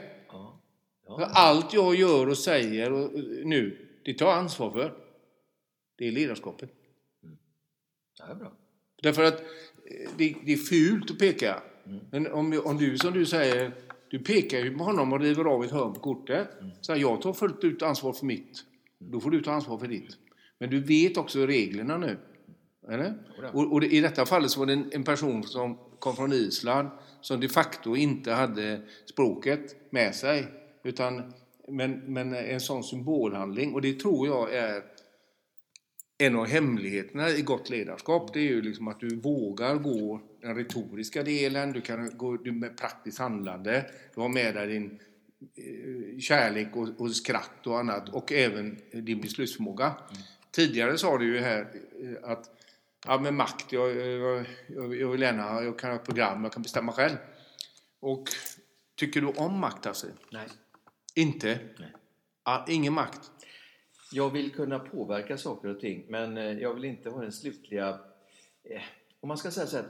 allt 1.35 1.75
jag 1.75 1.95
gör 1.95 2.29
och 2.29 2.39
säger 2.39 2.93
och, 2.93 3.11
nu, 3.45 3.89
det 4.05 4.15
tar 4.15 4.27
jag 4.27 4.39
ansvar 4.39 4.71
för. 4.71 4.95
Det 5.99 6.09
är 6.09 6.13
ledarskapet. 6.13 6.71
Mm. 7.25 7.37
Ja, 8.19 8.27
det 8.27 8.33
är 8.33 8.37
bra. 8.37 8.53
Därför 9.03 9.25
att 9.25 9.43
det, 10.17 10.35
det 10.45 10.53
är 10.53 10.57
fult 10.57 11.11
att 11.11 11.19
peka. 11.19 11.63
Mm. 11.87 12.01
Men 12.11 12.33
om, 12.33 12.61
om 12.65 12.77
du, 12.77 12.99
som 12.99 13.13
du 13.13 13.27
säger, 13.27 13.73
du 14.11 14.19
pekar 14.19 14.59
ju 14.59 14.79
på 14.79 14.85
honom 14.85 15.13
och 15.13 15.21
river 15.21 15.45
av 15.45 15.65
ett 15.65 15.71
hörn 15.71 15.93
på 15.95 16.01
kortet. 16.01 16.49
Mm. 16.61 16.73
Så 16.81 16.93
här, 16.93 17.01
jag 17.01 17.23
tar 17.23 17.33
fullt 17.33 17.65
ut 17.65 17.83
ansvar 17.83 18.13
för 18.13 18.27
mitt. 18.27 18.65
Då 18.99 19.21
får 19.21 19.31
du 19.31 19.43
ta 19.43 19.53
ansvar 19.53 19.79
för 19.79 19.87
ditt. 19.87 20.17
Men 20.59 20.71
du 20.71 20.81
vet 20.81 21.17
också 21.17 21.47
reglerna 21.47 21.99
nu. 21.99 22.17
Eller? 22.89 23.15
Och, 23.53 23.73
och 23.73 23.85
i 23.85 24.01
detta 24.01 24.27
fallet 24.27 24.51
så 24.51 24.61
var 24.61 24.67
det 24.67 24.73
en, 24.73 24.91
en, 24.93 25.05
person 25.05 25.43
som 25.43 25.79
kom 25.99 26.17
från 26.17 26.33
Island 26.33 26.89
som 27.21 27.41
de 27.41 27.49
facto 27.49 27.97
inte 27.97 28.33
hade 28.33 28.81
språket 29.05 29.77
med 29.91 30.15
sig. 30.15 30.47
Utan, 30.85 31.33
men, 31.69 31.93
men 31.93 32.35
en 32.35 32.61
sån 32.61 32.85
symbolhandling. 32.85 33.75
Och 33.75 33.83
det 33.83 34.01
tror 34.01 34.27
jag 34.27 34.55
är 34.55 34.83
en 36.19 36.37
av 36.37 36.47
hemligheterna 36.47 37.31
i 37.31 37.43
gott 37.43 37.71
ledarskap. 37.71 38.33
Det 38.33 38.41
är 38.41 38.45
ju 38.45 38.63
liksom 38.63 38.89
att 38.89 39.01
du 39.01 39.17
vågar 39.17 39.75
gå 39.75 40.21
den 40.41 40.57
retoriska 40.57 41.23
delen, 41.23 41.73
du 41.73 41.81
kan 41.81 42.11
gå 42.17 42.39
med 42.53 42.77
praktiskt 42.77 43.19
handlande, 43.19 43.87
du 44.15 44.21
har 44.21 44.29
med 44.29 44.55
dig 44.55 44.67
din 44.67 44.99
eh, 45.57 46.19
kärlek 46.19 46.77
och, 46.77 46.89
och 47.01 47.17
skratt 47.17 47.67
och 47.67 47.79
annat 47.79 48.09
och 48.09 48.33
även 48.33 48.79
din 48.93 49.21
beslutsförmåga. 49.21 49.87
Mm. 49.87 50.23
Tidigare 50.51 50.99
sa 50.99 51.19
du 51.19 51.35
ju 51.35 51.41
här 51.41 51.61
eh, 52.03 52.31
att 52.31 52.51
ja, 53.07 53.19
med 53.19 53.35
makt, 53.35 53.73
jag, 53.73 53.97
jag, 53.97 54.47
jag 54.69 55.09
vill 55.09 55.23
gärna, 55.23 55.63
jag 55.63 55.79
kan 55.79 55.91
ha 55.91 55.99
program, 55.99 56.45
jag 56.45 56.53
kan 56.53 56.63
bestämma 56.63 56.93
själv. 56.93 57.17
Och 58.01 58.25
tycker 58.95 59.21
du 59.21 59.27
om 59.27 59.61
makt 59.61 59.87
alltså? 59.87 60.07
Nej. 60.33 60.49
Inte? 61.15 61.59
Nej. 61.79 61.93
Ja, 62.45 62.65
ingen 62.69 62.93
makt? 62.93 63.31
Jag 64.13 64.31
vill 64.31 64.53
kunna 64.53 64.79
påverka 64.79 65.39
saker 65.39 65.69
och 65.69 65.81
ting, 65.81 66.05
men 66.09 66.37
eh, 66.37 66.45
jag 66.45 66.75
vill 66.75 66.85
inte 66.85 67.11
ha 67.11 67.23
den 67.23 67.33
slutliga... 67.33 67.89
Eh, 68.65 68.83
om 69.21 69.29
man 69.29 69.39
ska 69.39 69.51
säga 69.51 69.67
så 69.67 69.77
här, 69.77 69.87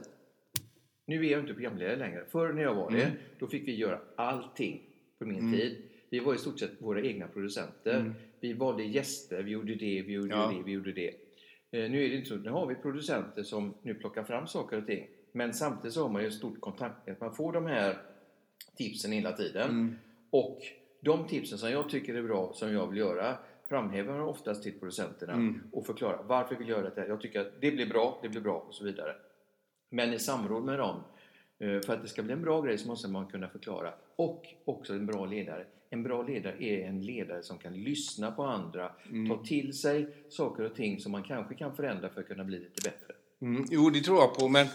nu 1.05 1.25
är 1.25 1.31
jag 1.31 1.39
inte 1.39 1.53
programledare 1.53 1.95
längre. 1.95 2.25
Förr 2.31 2.53
när 2.53 2.61
jag 2.61 2.75
var 2.75 2.91
det, 2.91 3.03
mm. 3.03 3.17
då 3.39 3.47
fick 3.47 3.67
vi 3.67 3.75
göra 3.75 3.99
allting 4.15 4.81
på 5.19 5.25
min 5.25 5.39
mm. 5.39 5.51
tid. 5.51 5.89
Vi 6.09 6.19
var 6.19 6.33
i 6.35 6.37
stort 6.37 6.59
sett 6.59 6.81
våra 6.81 7.01
egna 7.01 7.27
producenter. 7.27 7.99
Mm. 7.99 8.13
Vi 8.39 8.53
valde 8.53 8.83
gäster, 8.83 9.43
vi 9.43 9.51
gjorde 9.51 9.75
det, 9.75 10.01
vi 10.01 10.13
gjorde 10.13 10.35
ja. 10.35 10.53
det, 10.57 10.63
vi 10.63 10.71
gjorde 10.71 10.91
det. 10.91 11.09
Eh, 11.71 11.91
nu 11.91 12.05
är 12.05 12.09
det 12.09 12.15
inte 12.15 12.29
så. 12.29 12.35
Nu 12.35 12.49
har 12.49 12.65
vi 12.65 12.75
producenter 12.75 13.43
som 13.43 13.73
nu 13.81 13.93
plockar 13.93 14.23
fram 14.23 14.47
saker 14.47 14.77
och 14.77 14.85
ting. 14.85 15.07
Men 15.31 15.53
samtidigt 15.53 15.93
så 15.93 16.01
har 16.01 16.09
man 16.09 16.21
ju 16.21 16.27
ett 16.27 16.33
stort 16.33 16.61
kontaktnät. 16.61 17.21
Man 17.21 17.35
får 17.35 17.53
de 17.53 17.65
här 17.65 17.97
tipsen 18.75 19.11
hela 19.11 19.31
tiden. 19.31 19.69
Mm. 19.69 19.95
Och 20.29 20.59
de 20.99 21.27
tipsen 21.27 21.57
som 21.57 21.71
jag 21.71 21.89
tycker 21.89 22.15
är 22.15 22.23
bra, 22.23 22.51
som 22.53 22.73
jag 22.73 22.87
vill 22.87 22.97
göra, 22.97 23.37
framhäver 23.69 24.13
man 24.13 24.21
oftast 24.21 24.63
till 24.63 24.79
producenterna 24.79 25.33
mm. 25.33 25.61
och 25.71 25.85
förklarar 25.85 26.23
varför 26.23 26.55
vill 26.55 26.69
jag 26.69 26.79
göra 26.79 26.89
det 26.89 27.07
Jag 27.07 27.21
tycker 27.21 27.39
att 27.39 27.61
det 27.61 27.71
blir 27.71 27.85
bra, 27.85 28.19
det 28.21 28.29
blir 28.29 28.41
bra 28.41 28.65
och 28.67 28.73
så 28.73 28.83
vidare. 28.85 29.15
Men 29.89 30.13
i 30.13 30.19
samråd 30.19 30.63
med 30.63 30.79
dem, 30.79 31.03
eh, 31.59 31.79
för 31.81 31.93
att 31.93 32.01
det 32.01 32.07
ska 32.07 32.23
bli 32.23 32.33
en 32.33 32.41
bra 32.41 32.61
grej 32.61 32.77
så 32.77 32.87
måste 32.87 33.07
man 33.07 33.27
kunna 33.27 33.49
förklara. 33.49 33.93
Och 34.15 34.45
också 34.65 34.93
en 34.93 35.05
bra 35.05 35.25
ledare. 35.25 35.65
En 35.89 36.03
bra 36.03 36.23
ledare 36.23 36.63
är 36.63 36.87
en 36.87 37.01
ledare 37.01 37.43
som 37.43 37.57
kan 37.57 37.73
lyssna 37.73 38.31
på 38.31 38.43
andra, 38.43 38.91
mm. 39.09 39.29
ta 39.29 39.43
till 39.43 39.73
sig 39.73 40.07
saker 40.29 40.63
och 40.63 40.75
ting 40.75 40.99
som 40.99 41.11
man 41.11 41.23
kanske 41.23 41.55
kan 41.55 41.75
förändra 41.75 42.09
för 42.09 42.21
att 42.21 42.27
kunna 42.27 42.43
bli 42.43 42.59
lite 42.59 42.89
bättre. 42.89 43.13
Mm, 43.41 43.65
jo, 43.69 43.89
det 43.89 44.01
tror 44.01 44.17
jag 44.17 44.35
på, 44.35 44.47
men 44.47 44.67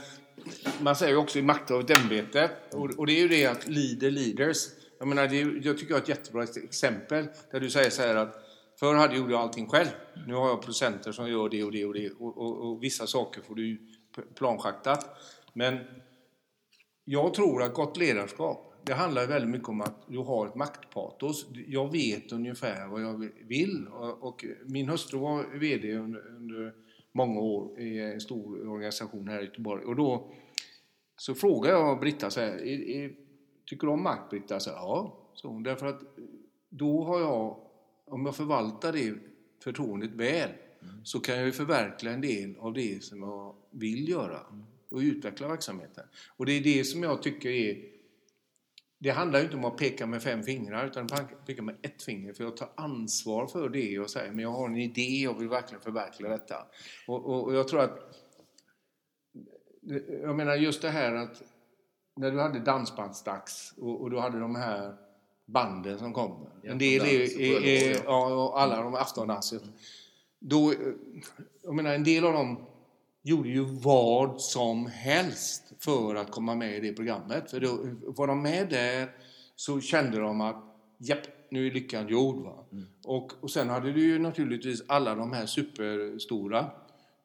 man 0.83 0.97
säger 0.97 1.12
ju 1.12 1.18
också 1.18 1.38
i 1.38 1.42
makt 1.42 1.71
av 1.71 1.80
ett 1.80 1.99
ämbete, 1.99 2.50
och, 2.73 2.99
och, 2.99 3.06
det 3.06 3.12
är 3.12 3.21
ju 3.21 3.28
det 3.28 3.47
att 3.47 3.68
leader 3.68 4.11
leaders. 4.11 4.66
Jag 4.99 5.09
menar, 5.09 5.28
det 5.28 5.40
är, 5.40 5.61
jag 5.62 5.78
tycker 5.78 5.90
jag 5.90 5.97
har 5.97 6.02
ett 6.02 6.09
jättebra 6.09 6.42
exempel 6.42 7.26
där 7.50 7.61
du 7.61 7.71
säger 7.71 7.90
så 7.90 8.02
här 8.02 8.16
att 8.16 8.44
Förr 8.76 8.94
hade 8.94 9.16
jag 9.16 9.33
allting 9.33 9.66
själv. 9.66 9.88
Nu 10.26 10.35
har 10.35 10.49
jag 10.49 10.62
producenter 10.62 11.12
som 11.12 11.30
gör 11.30 11.49
det 11.49 11.64
och 11.64 11.73
det 11.73 11.85
och 11.85 11.94
det. 11.94 12.11
Och, 12.11 12.38
och, 12.38 12.56
och 12.56 12.83
vissa 12.83 13.06
saker 13.06 13.42
får 13.42 13.54
du 13.54 13.78
planschaktat. 14.35 15.16
Men 15.52 15.78
jag 17.04 17.35
tror 17.35 17.62
att 17.62 17.75
gott 17.75 17.97
ledarskap, 17.97 18.74
det 18.85 18.95
handlar 18.95 19.26
väldigt 19.26 19.50
mycket 19.50 19.69
om 19.69 19.81
att 19.81 20.07
du 20.09 20.19
har 20.19 20.47
ett 20.47 20.55
maktpatos. 20.55 21.47
Jag 21.67 21.93
vet 21.93 22.33
ungefär 22.33 22.87
vad 22.87 23.03
jag 23.03 23.29
vill. 23.41 23.87
Och, 24.21 24.45
min 24.64 24.88
hustru 24.88 25.19
var 25.19 25.59
VD 25.59 25.97
under, 25.97 26.26
under, 26.37 26.75
många 27.12 27.41
år 27.41 27.81
i 27.81 27.99
en 28.00 28.21
stor 28.21 28.69
organisation 28.69 29.29
här 29.29 29.41
i 29.41 29.45
Göteborg. 29.45 29.85
Och 29.85 29.97
då 29.97 30.33
så 31.17 31.35
frågade 31.35 31.79
jag 31.79 32.00
Britta 32.00 32.31
så 32.31 32.41
här, 32.41 32.49
är, 32.49 32.88
är, 32.88 33.12
tycker 33.67 33.87
du 33.87 33.93
om 33.93 34.03
makt 34.03 34.31
Britta? 34.31 34.61
Så, 34.61 34.71
ja, 34.71 35.19
så, 35.35 35.59
därför 35.59 35.87
att 35.87 36.00
då 36.69 37.05
har 37.05 37.21
jag 37.21 37.57
om 38.05 38.26
jag 38.26 38.37
förvaltar 38.37 38.93
det 38.93 39.14
förtroendet 39.64 40.11
väl 40.11 40.50
mm. 40.83 41.05
så 41.05 41.21
kan 41.21 41.37
jag 41.37 41.47
ju 41.47 41.53
förverkliga 41.53 42.14
en 42.14 42.21
del 42.21 42.57
av 42.59 42.73
det 42.73 43.05
som 43.05 43.23
jag 43.23 43.55
vill 43.71 44.09
göra 44.09 44.41
och 44.88 44.99
utveckla 44.99 45.49
verksamheten. 45.49 46.05
Och 46.37 46.47
det 46.47 46.53
är 46.53 46.61
det 46.61 46.85
som 46.85 47.03
jag 47.03 47.23
tycker 47.23 47.50
är 47.50 47.94
det 49.04 49.11
handlar 49.11 49.42
inte 49.42 49.56
om 49.56 49.64
att 49.64 49.76
peka 49.76 50.06
med 50.06 50.23
fem 50.23 50.42
fingrar 50.42 50.87
utan 50.87 51.08
peka 51.46 51.62
med 51.62 51.76
ett 51.82 52.02
finger 52.02 52.32
för 52.32 52.44
jag 52.44 52.56
tar 52.56 52.68
ansvar 52.75 53.46
för 53.46 53.68
det 53.68 53.99
och 53.99 54.11
säger 54.11 54.30
men 54.30 54.38
jag 54.38 54.50
har 54.50 54.68
en 54.68 54.76
idé, 54.76 55.23
jag 55.23 55.38
vill 55.38 55.49
verkligen 55.49 55.80
förverkliga 55.80 56.30
detta. 56.30 56.56
Och, 57.06 57.26
och, 57.26 57.44
och 57.44 57.54
jag 57.54 57.68
tror 57.68 57.80
att 57.80 57.99
jag 60.23 60.37
menar 60.37 60.54
just 60.54 60.82
det 60.82 60.90
här 60.90 61.14
att 61.14 61.42
när 62.16 62.30
du 62.30 62.40
hade 62.40 62.58
dansbandsdags 62.61 63.75
och, 63.76 64.00
och 64.00 64.11
du 64.11 64.18
hade 64.18 64.40
de 64.40 64.54
här 64.54 64.96
banden 65.46 65.99
som 65.99 66.12
kommer. 66.12 66.50
En 66.62 66.78
del 66.78 67.02
är, 67.02 67.40
är, 67.40 67.64
är 67.64 68.04
ja, 68.04 68.54
alla 68.56 68.82
de 68.82 68.94
aftondanser. 68.94 69.61
Då, 70.38 70.73
eh, 70.73 70.78
jag 71.62 71.75
menar, 71.75 71.94
en 71.94 72.04
del 72.04 72.25
av 72.25 72.32
dem 72.32 72.66
gjorde 73.26 73.49
ju 73.49 73.64
vad 73.64 74.40
som 74.40 74.87
helst 74.87 75.73
för 75.78 76.14
att 76.14 76.31
komma 76.31 76.54
med 76.54 76.76
i 76.76 76.81
det 76.81 76.93
programmet. 76.93 77.50
För 77.50 77.61
då 77.61 77.78
var 78.00 78.26
de 78.26 78.43
med 78.43 78.69
där 78.69 79.11
så 79.57 79.81
kände 79.81 80.19
de 80.19 80.40
att 80.40 80.64
japp, 80.99 81.26
nu 81.50 81.66
är 81.66 81.71
lyckan 81.71 82.09
gjord. 82.09 82.45
Va? 82.45 82.64
Mm. 82.73 82.85
Och, 83.04 83.33
och 83.40 83.50
sen 83.50 83.69
hade 83.69 83.93
du 83.93 84.00
ju 84.00 84.19
naturligtvis 84.19 84.83
alla 84.87 85.14
de 85.14 85.33
här 85.33 85.47
superstora 85.47 86.59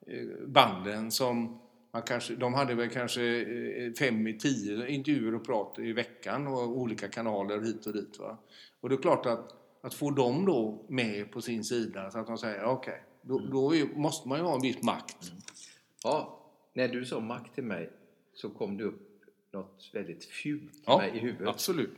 eh, 0.08 0.48
banden 0.48 1.12
som 1.12 1.60
man 1.94 2.02
kanske, 2.02 2.36
de 2.36 2.54
hade 2.54 2.76
väl 2.76 2.90
kanske 2.90 3.42
eh, 3.42 3.94
fem 4.00 4.28
i 4.28 4.40
tio 4.40 4.88
intervjuer 4.88 5.36
och 5.36 5.46
prat 5.46 5.80
i 5.80 5.94
veckan 5.94 6.48
och 6.48 6.78
olika 6.78 7.08
kanaler 7.08 7.62
hit 7.62 7.88
och 7.88 7.94
dit. 7.94 8.20
Va? 8.20 8.38
Och 8.82 8.90
det 8.90 8.96
är 8.96 9.02
klart 9.02 9.26
att, 9.26 9.56
att 9.82 9.94
få 9.94 10.12
dem 10.12 10.46
då 10.46 10.86
med 10.90 11.32
på 11.32 11.42
sin 11.42 11.64
sida 11.64 12.12
så 12.12 12.20
att 12.20 12.28
de 12.28 12.38
säger 12.38 12.64
okej, 12.64 12.94
okay, 12.94 13.00
då, 13.22 13.40
mm. 13.40 13.52
då 13.52 14.00
måste 14.00 14.28
man 14.28 14.38
ju 14.38 14.44
ha 14.44 14.56
en 14.56 14.62
viss 14.62 14.84
makt. 14.84 15.30
Mm. 15.30 15.42
Ja, 16.04 16.40
när 16.74 16.88
du 16.88 17.06
sa 17.06 17.20
makt 17.20 17.56
till 17.56 17.64
mig 17.64 17.90
så 18.34 18.50
kom 18.50 18.78
det 18.78 18.84
upp 18.84 19.10
något 19.52 19.90
väldigt 19.94 20.26
fult 20.26 20.72
ja, 20.86 21.06
i 21.06 21.20
huvudet. 21.20 21.48
Absolut. 21.48 21.98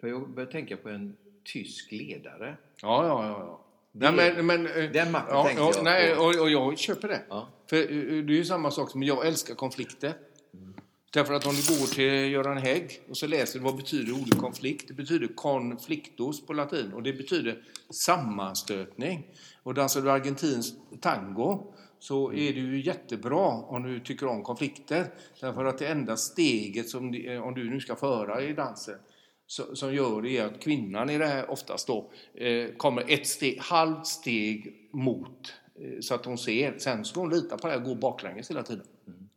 För 0.00 0.08
jag 0.08 0.30
började 0.30 0.52
tänka 0.52 0.76
på 0.76 0.88
en 0.88 1.16
tysk 1.44 1.92
ledare. 1.92 2.56
Ja, 2.82 3.06
ja, 3.06 3.26
ja. 3.26 3.38
ja. 3.38 3.60
Det, 3.92 4.10
nej, 4.10 4.34
men, 4.34 4.46
men, 4.46 4.66
eh, 4.66 4.90
den 4.90 5.12
makten 5.12 5.36
ja, 5.36 5.50
ja, 5.56 5.72
jag 5.74 5.84
nej, 5.84 6.14
och, 6.14 6.40
och, 6.40 6.50
jag 6.50 6.78
köper 6.78 7.08
det. 7.08 7.22
Ja. 7.28 7.48
För 7.66 7.76
eh, 7.76 8.24
det 8.24 8.32
är 8.32 8.36
ju 8.36 8.44
samma 8.44 8.70
sak 8.70 8.90
som 8.90 9.02
jag 9.02 9.26
älskar 9.26 9.54
konflikter. 9.54 10.14
Mm. 10.54 10.74
Därför 11.12 11.34
att 11.34 11.46
om 11.46 11.54
du 11.54 11.78
går 11.78 11.86
till 11.86 12.32
Göran 12.32 12.58
Hägg 12.58 13.02
och 13.08 13.16
så 13.16 13.26
läser 13.26 13.60
vad 13.60 13.76
betyder 13.76 14.12
ordet 14.12 14.38
konflikt? 14.38 14.88
Det 14.88 14.94
betyder 14.94 15.26
konfliktos 15.26 16.46
på 16.46 16.52
latin 16.52 16.92
och 16.92 17.02
det 17.02 17.12
betyder 17.12 17.62
sammanstötning. 17.90 19.26
Och 19.62 19.74
dansar 19.74 20.00
du 20.02 20.10
argentinsk 20.10 20.74
tango 21.00 21.74
så 22.04 22.32
är 22.32 22.52
det 22.52 22.60
ju 22.60 22.82
jättebra 22.82 23.48
om 23.48 23.82
du 23.82 24.00
tycker 24.00 24.26
om 24.26 24.42
konflikter. 24.42 25.06
Därför 25.40 25.64
att 25.64 25.78
det 25.78 25.86
enda 25.86 26.16
steget 26.16 26.88
som 26.88 27.04
om 27.42 27.54
du 27.54 27.70
nu 27.70 27.80
ska 27.80 27.96
föra 27.96 28.42
i 28.42 28.52
dansen 28.52 28.98
som 29.46 29.94
gör 29.94 30.22
det 30.22 30.38
är 30.38 30.46
att 30.46 30.60
kvinnan 30.60 31.10
i 31.10 31.18
det 31.18 31.26
här 31.26 31.50
oftast 31.50 31.86
då 31.86 32.12
eh, 32.34 32.68
kommer 32.76 33.04
ett 33.08 33.26
steg, 33.26 33.58
halvt 33.60 34.06
steg 34.06 34.90
mot 34.92 35.52
eh, 35.80 36.00
så 36.00 36.14
att 36.14 36.24
hon 36.24 36.38
ser. 36.38 36.78
Sen 36.78 37.04
ska 37.04 37.20
hon 37.20 37.30
lita 37.30 37.58
på 37.58 37.68
det 37.68 37.76
och 37.76 37.82
gå 37.82 37.94
baklänges 37.94 38.50
hela 38.50 38.62
tiden. 38.62 38.86
Mm. 39.06 39.28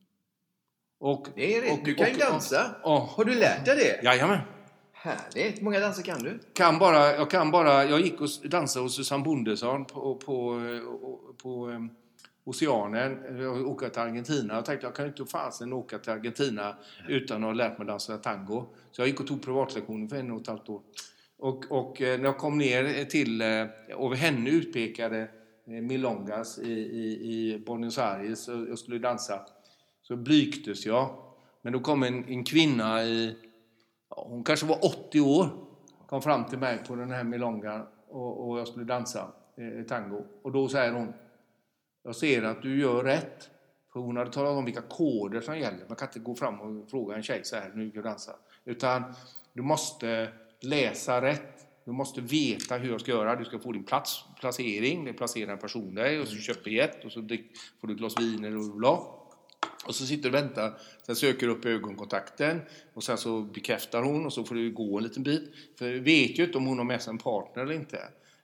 Och, 0.99 1.27
det 1.35 1.57
är. 1.57 1.73
Och, 1.73 1.79
du 1.85 1.95
kan 1.95 2.09
ju 2.09 2.17
dansa. 2.17 2.75
Och, 2.83 3.01
Har 3.01 3.25
du 3.25 3.35
lärt 3.35 3.65
dig 3.65 3.75
det? 3.75 4.03
Jajamän. 4.03 4.39
Härligt. 4.93 5.59
Hur 5.59 5.63
många 5.63 5.79
danser 5.79 6.03
kan 6.03 6.23
du? 6.23 6.39
Kan 6.53 6.79
bara, 6.79 7.15
jag 7.15 7.31
kan 7.31 7.51
bara, 7.51 7.85
jag 7.85 8.01
gick 8.01 8.21
och 8.21 8.29
dansade 8.43 8.85
hos 8.85 8.95
Susanne 8.95 9.23
Bondesson 9.23 9.85
på, 9.85 10.15
på, 10.15 10.61
på, 10.95 11.19
på 11.43 11.87
oceanen, 12.47 13.39
eh, 13.39 13.47
och 13.47 13.71
åka 13.71 13.89
till 13.89 14.01
Argentina. 14.01 14.53
Jag 14.53 14.65
tänkte 14.65 14.87
jag 14.87 14.95
kan 14.95 15.07
inte 15.07 15.25
fasen 15.25 15.73
åka 15.73 15.99
till 15.99 16.11
Argentina 16.11 16.77
utan 17.07 17.37
att 17.37 17.43
ha 17.43 17.53
lärt 17.53 17.77
mig 17.77 17.87
dansa 17.87 18.17
tango. 18.17 18.65
Så 18.91 19.01
jag 19.01 19.07
gick 19.07 19.19
och 19.19 19.27
tog 19.27 19.41
privatlektioner 19.41 20.07
för 20.07 20.15
en 20.15 20.31
och 20.31 20.41
ett 20.41 20.47
halvt 20.47 20.69
år. 20.69 20.81
Och, 21.37 21.65
och 21.69 22.01
eh, 22.01 22.17
när 22.17 22.25
jag 22.25 22.37
kom 22.37 22.57
ner 22.57 22.99
eh, 22.99 23.05
till, 23.05 23.43
och 23.95 24.15
henne 24.15 24.49
utpekade 24.49 25.29
milongas 25.65 26.59
i, 26.59 26.71
i, 26.71 27.05
i 27.05 27.59
Buenos 27.65 27.97
Aires 27.97 28.47
och 28.47 28.69
jag 28.69 28.79
skulle 28.79 28.99
dansa. 28.99 29.41
Så 30.01 30.15
blyktes 30.15 30.85
jag. 30.85 31.15
Men 31.61 31.73
då 31.73 31.79
kom 31.79 32.03
en, 32.03 32.25
en 32.27 32.43
kvinna 32.43 33.03
i, 33.03 33.35
hon 34.09 34.43
kanske 34.43 34.65
var 34.65 34.85
80 35.07 35.19
år, 35.19 35.49
kom 36.07 36.21
fram 36.21 36.45
till 36.45 36.57
mig 36.57 36.83
på 36.87 36.95
den 36.95 37.11
här 37.11 37.23
milongan 37.23 37.87
och, 38.09 38.49
och 38.49 38.59
jag 38.59 38.67
skulle 38.67 38.85
dansa 38.85 39.27
eh, 39.57 39.85
tango. 39.87 40.25
Och 40.41 40.51
då 40.51 40.67
säger 40.67 40.91
hon, 40.91 41.13
jag 42.07 42.15
ser 42.15 42.43
att 42.43 42.61
du 42.61 42.79
gör 42.79 43.03
rätt. 43.03 43.49
För 43.93 43.99
hon 43.99 44.17
hade 44.17 44.31
talat 44.31 44.51
om 44.51 44.65
vilka 44.65 44.81
koder 44.81 45.41
som 45.41 45.59
gäller. 45.59 45.85
Man 45.87 45.95
kan 45.95 46.07
inte 46.07 46.19
gå 46.19 46.35
fram 46.35 46.61
och 46.61 46.89
fråga 46.89 47.15
en 47.15 47.23
tjej 47.23 47.41
så 47.43 47.55
här, 47.55 47.71
nu 47.75 47.89
ska 47.89 47.99
du 47.99 48.03
dansa. 48.03 48.35
Utan 48.65 49.03
du 49.53 49.61
måste 49.61 50.29
läsa 50.61 51.21
rätt. 51.21 51.65
Du 51.85 51.91
måste 51.91 52.21
veta 52.21 52.77
hur 52.77 52.91
jag 52.91 53.01
ska 53.01 53.11
göra. 53.11 53.35
Du 53.35 53.45
ska 53.45 53.59
få 53.59 53.71
din 53.71 53.83
plats, 53.83 54.23
placering. 54.39 55.05
Det 55.05 55.13
placerar 55.13 55.51
en 55.51 55.57
person 55.57 55.95
dig 55.95 56.19
och 56.19 56.27
så 56.27 56.35
köper 56.35 56.63
biljett 56.63 57.05
och 57.05 57.11
så 57.11 57.21
får 57.81 57.87
du 57.87 57.93
ett 57.93 57.99
glas 57.99 58.19
vin 58.19 58.45
eller 58.45 58.77
bla. 58.77 58.99
Och 59.87 59.95
så 59.95 60.05
sitter 60.05 60.29
du 60.29 60.37
och 60.37 60.43
väntar. 60.43 60.77
Sen 61.05 61.15
söker 61.15 61.47
du 61.47 61.53
upp 61.53 61.65
ögonkontakten 61.65 62.61
och 62.93 63.03
sen 63.03 63.17
så 63.17 63.41
bekräftar 63.41 64.03
hon 64.03 64.25
och 64.25 64.33
så 64.33 64.43
får 64.43 64.55
du 64.55 64.71
gå 64.71 64.97
en 64.97 65.03
liten 65.03 65.23
bit. 65.23 65.53
För 65.79 65.89
du 65.89 65.99
vet 65.99 66.39
ju 66.39 66.43
inte 66.43 66.57
om 66.57 66.65
hon 66.65 66.77
har 66.77 66.85
med 66.85 67.01
sig 67.01 67.11
en 67.11 67.17
partner 67.17 67.63
eller 67.63 67.73
inte. 67.73 67.99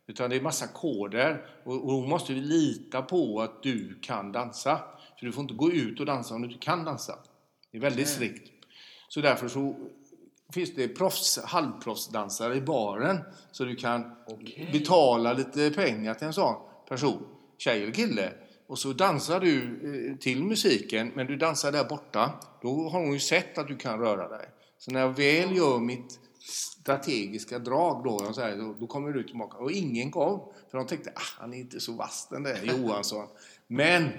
Utan 0.08 0.30
det 0.30 0.36
är 0.36 0.42
massa 0.42 0.68
koder 0.68 1.46
och 1.64 1.74
hon 1.74 2.10
måste 2.10 2.34
lita 2.34 3.02
på 3.02 3.42
att 3.42 3.64
du 3.64 4.00
kan 4.02 4.32
dansa. 4.32 4.80
För 5.20 5.26
du 5.26 5.32
får 5.32 5.42
inte 5.42 5.54
gå 5.54 5.72
ut 5.72 6.00
och 6.00 6.06
dansa 6.06 6.36
om 6.36 6.42
du 6.42 6.48
inte 6.48 6.66
kan 6.66 6.86
dansa. 6.86 7.20
Det 7.72 7.78
är 7.78 7.82
väldigt 7.82 8.08
strikt. 8.08 8.52
Så 9.08 9.22
därför 9.22 9.48
så 9.48 9.76
finns 10.54 10.76
det 10.76 10.88
proffs, 10.88 11.40
halvproffsdansare 11.44 12.56
i 12.56 12.62
baren 12.62 13.20
så 13.52 13.64
du 13.64 13.76
kan 13.76 14.12
okay. 14.28 14.72
betala 14.72 15.34
lite 15.34 15.72
pengar 15.72 16.14
till 16.14 16.28
en 16.28 16.34
sån 16.34 16.56
person, 16.90 17.26
tjej 17.58 17.84
eller 17.84 17.94
kille. 17.94 18.34
Och 18.68 18.80
så 18.80 18.94
dansar 18.94 19.40
du 19.40 19.58
eh, 19.62 20.18
till 20.18 20.44
musiken, 20.44 21.12
men 21.16 21.28
du 21.28 21.38
dansar 21.38 21.72
där 21.72 21.84
borta. 21.84 22.40
Då 22.62 22.90
har 22.90 23.00
hon 23.00 23.14
ju 23.14 23.20
sett 23.20 23.58
att 23.58 23.68
du 23.68 23.76
kan 23.76 24.00
röra 24.00 24.28
dig. 24.30 24.50
Så 24.78 24.92
när 24.92 25.00
jag 25.00 25.18
väl 25.18 25.58
gör 25.58 25.80
mitt 25.80 26.20
strategiska 26.44 27.60
drag 27.60 28.04
då, 28.04 28.34
så 28.34 28.42
här, 28.42 28.58
då, 28.58 28.76
då 28.80 28.88
kommer 28.88 29.12
du 29.12 29.24
tillbaka. 29.24 29.58
Och 29.58 29.72
ingen 29.72 30.12
kom, 30.12 30.54
för 30.72 30.78
de 30.78 30.88
tänkte 30.88 31.12
ah, 31.16 31.40
han 31.40 31.54
är 31.54 31.58
inte 31.58 31.80
så 31.80 31.94
vass 31.94 32.28
den 32.32 32.44
där 32.44 32.64
Johansson. 32.64 33.28
Men 33.68 34.10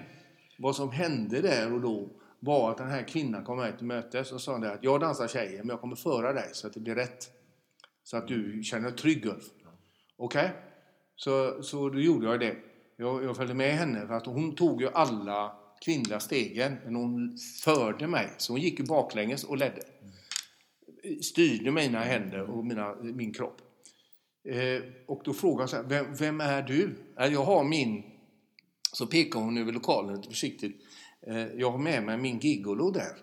vad 0.59 0.77
som 0.77 0.91
hände 0.91 1.41
där 1.41 1.73
och 1.73 1.81
då 1.81 2.09
var 2.41 2.71
att 2.71 2.79
den 2.79 2.91
här 2.91 3.09
kvinnan 3.09 3.45
kom 3.45 3.57
mig 3.57 3.77
till 3.77 3.87
mötes 3.87 4.33
och 4.33 4.41
sa 4.41 4.57
att 4.57 4.85
jag 4.85 5.01
dansar 5.01 5.29
tjejer 5.29 5.59
men 5.59 5.69
jag 5.69 5.81
kommer 5.81 5.97
föra 5.97 6.33
dig 6.33 6.49
så 6.53 6.67
att 6.67 6.75
det 6.75 6.81
blir 6.81 6.95
rätt. 6.95 7.31
Så 8.05 8.17
att 8.17 8.29
du 8.29 8.63
känner 8.63 8.89
dig 8.89 8.99
trygg 8.99 9.27
Ulf. 9.27 9.45
Okej? 10.17 10.45
Okay? 10.45 10.51
Så, 11.17 11.63
så 11.63 11.89
då 11.89 12.01
gjorde 12.01 12.27
jag 12.27 12.41
det. 12.41 12.57
Jag, 12.97 13.25
jag 13.25 13.37
följde 13.37 13.55
med 13.55 13.73
henne 13.73 14.07
för 14.07 14.15
att 14.15 14.27
hon 14.27 14.55
tog 14.55 14.83
ju 14.83 14.89
alla 14.89 15.57
kvinnliga 15.85 16.21
stegen 16.21 16.77
men 16.85 16.97
hon 16.97 17.39
förde 17.65 18.07
mig. 18.07 18.31
Så 18.37 18.53
hon 18.53 18.61
gick 18.61 18.79
ju 18.79 18.85
baklänges 18.85 19.45
och 19.45 19.57
ledde. 19.57 19.83
Styrde 21.23 21.71
mina 21.71 21.99
händer 21.99 22.51
och 22.51 22.67
mina, 22.67 22.95
min 22.95 23.33
kropp. 23.33 23.61
Eh, 24.49 24.83
och 25.07 25.23
då 25.25 25.33
frågade 25.33 25.63
hon 25.63 25.69
så 25.69 25.77
här, 25.77 25.85
vem, 25.85 26.15
vem 26.15 26.41
är 26.41 26.63
du? 26.63 26.95
Jag 27.17 27.45
har 27.45 27.65
min 27.65 28.03
så 28.93 29.07
pekar 29.07 29.41
hon 29.41 29.59
över 29.59 29.73
lokalen 29.73 30.17
lite 30.17 30.29
försiktigt. 30.29 30.81
Eh, 31.27 31.47
jag 31.47 31.71
har 31.71 31.79
med 31.79 32.03
mig 32.03 32.19
min 32.19 32.39
gigolo 32.39 32.91
där. 32.91 33.17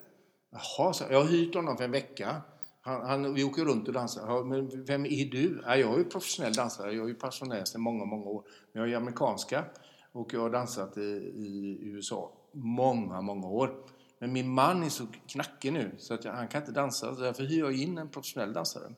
Jaha, 0.52 0.94
så 0.94 1.04
jag 1.10 1.24
har 1.24 1.32
hyrt 1.32 1.56
honom 1.56 1.78
för 1.78 1.84
en 1.84 1.92
vecka. 1.92 2.42
Han, 2.82 3.06
han, 3.06 3.34
vi 3.34 3.44
åker 3.44 3.66
runt 3.66 3.88
och 3.88 3.94
dansar. 3.94 4.28
Ja, 4.28 4.44
men 4.44 4.86
vem 4.86 5.06
är 5.06 5.26
du? 5.26 5.62
Ja, 5.66 5.76
jag 5.76 6.00
är 6.00 6.04
professionell 6.04 6.54
dansare. 6.54 6.94
Jag 6.94 7.10
är 7.10 7.14
pensionär 7.14 7.66
sedan 7.66 7.82
många, 7.82 8.06
många 8.06 8.26
år. 8.26 8.44
Men 8.74 8.82
jag 8.84 8.92
är 8.92 8.98
amerikanska 8.98 9.66
och 10.12 10.34
jag 10.34 10.40
har 10.40 10.50
dansat 10.50 10.98
i, 10.98 11.02
i 11.36 11.80
USA 11.84 12.32
många, 12.54 13.22
många 13.22 13.48
år. 13.48 13.86
Men 14.22 14.34
min 14.34 14.50
man 14.50 14.84
är 14.84 14.90
så 14.90 15.08
knackig 15.28 15.74
nu 15.74 15.92
så 15.98 16.14
att 16.14 16.26
jag, 16.26 16.34
han 16.34 16.48
kan 16.48 16.62
inte 16.62 16.72
dansa. 16.72 17.16
Så 17.16 17.22
därför 17.22 17.44
hyr 17.44 17.60
jag 17.60 17.76
in 17.76 17.98
en 17.98 18.10
professionell 18.10 18.54
dansare. 18.54 18.94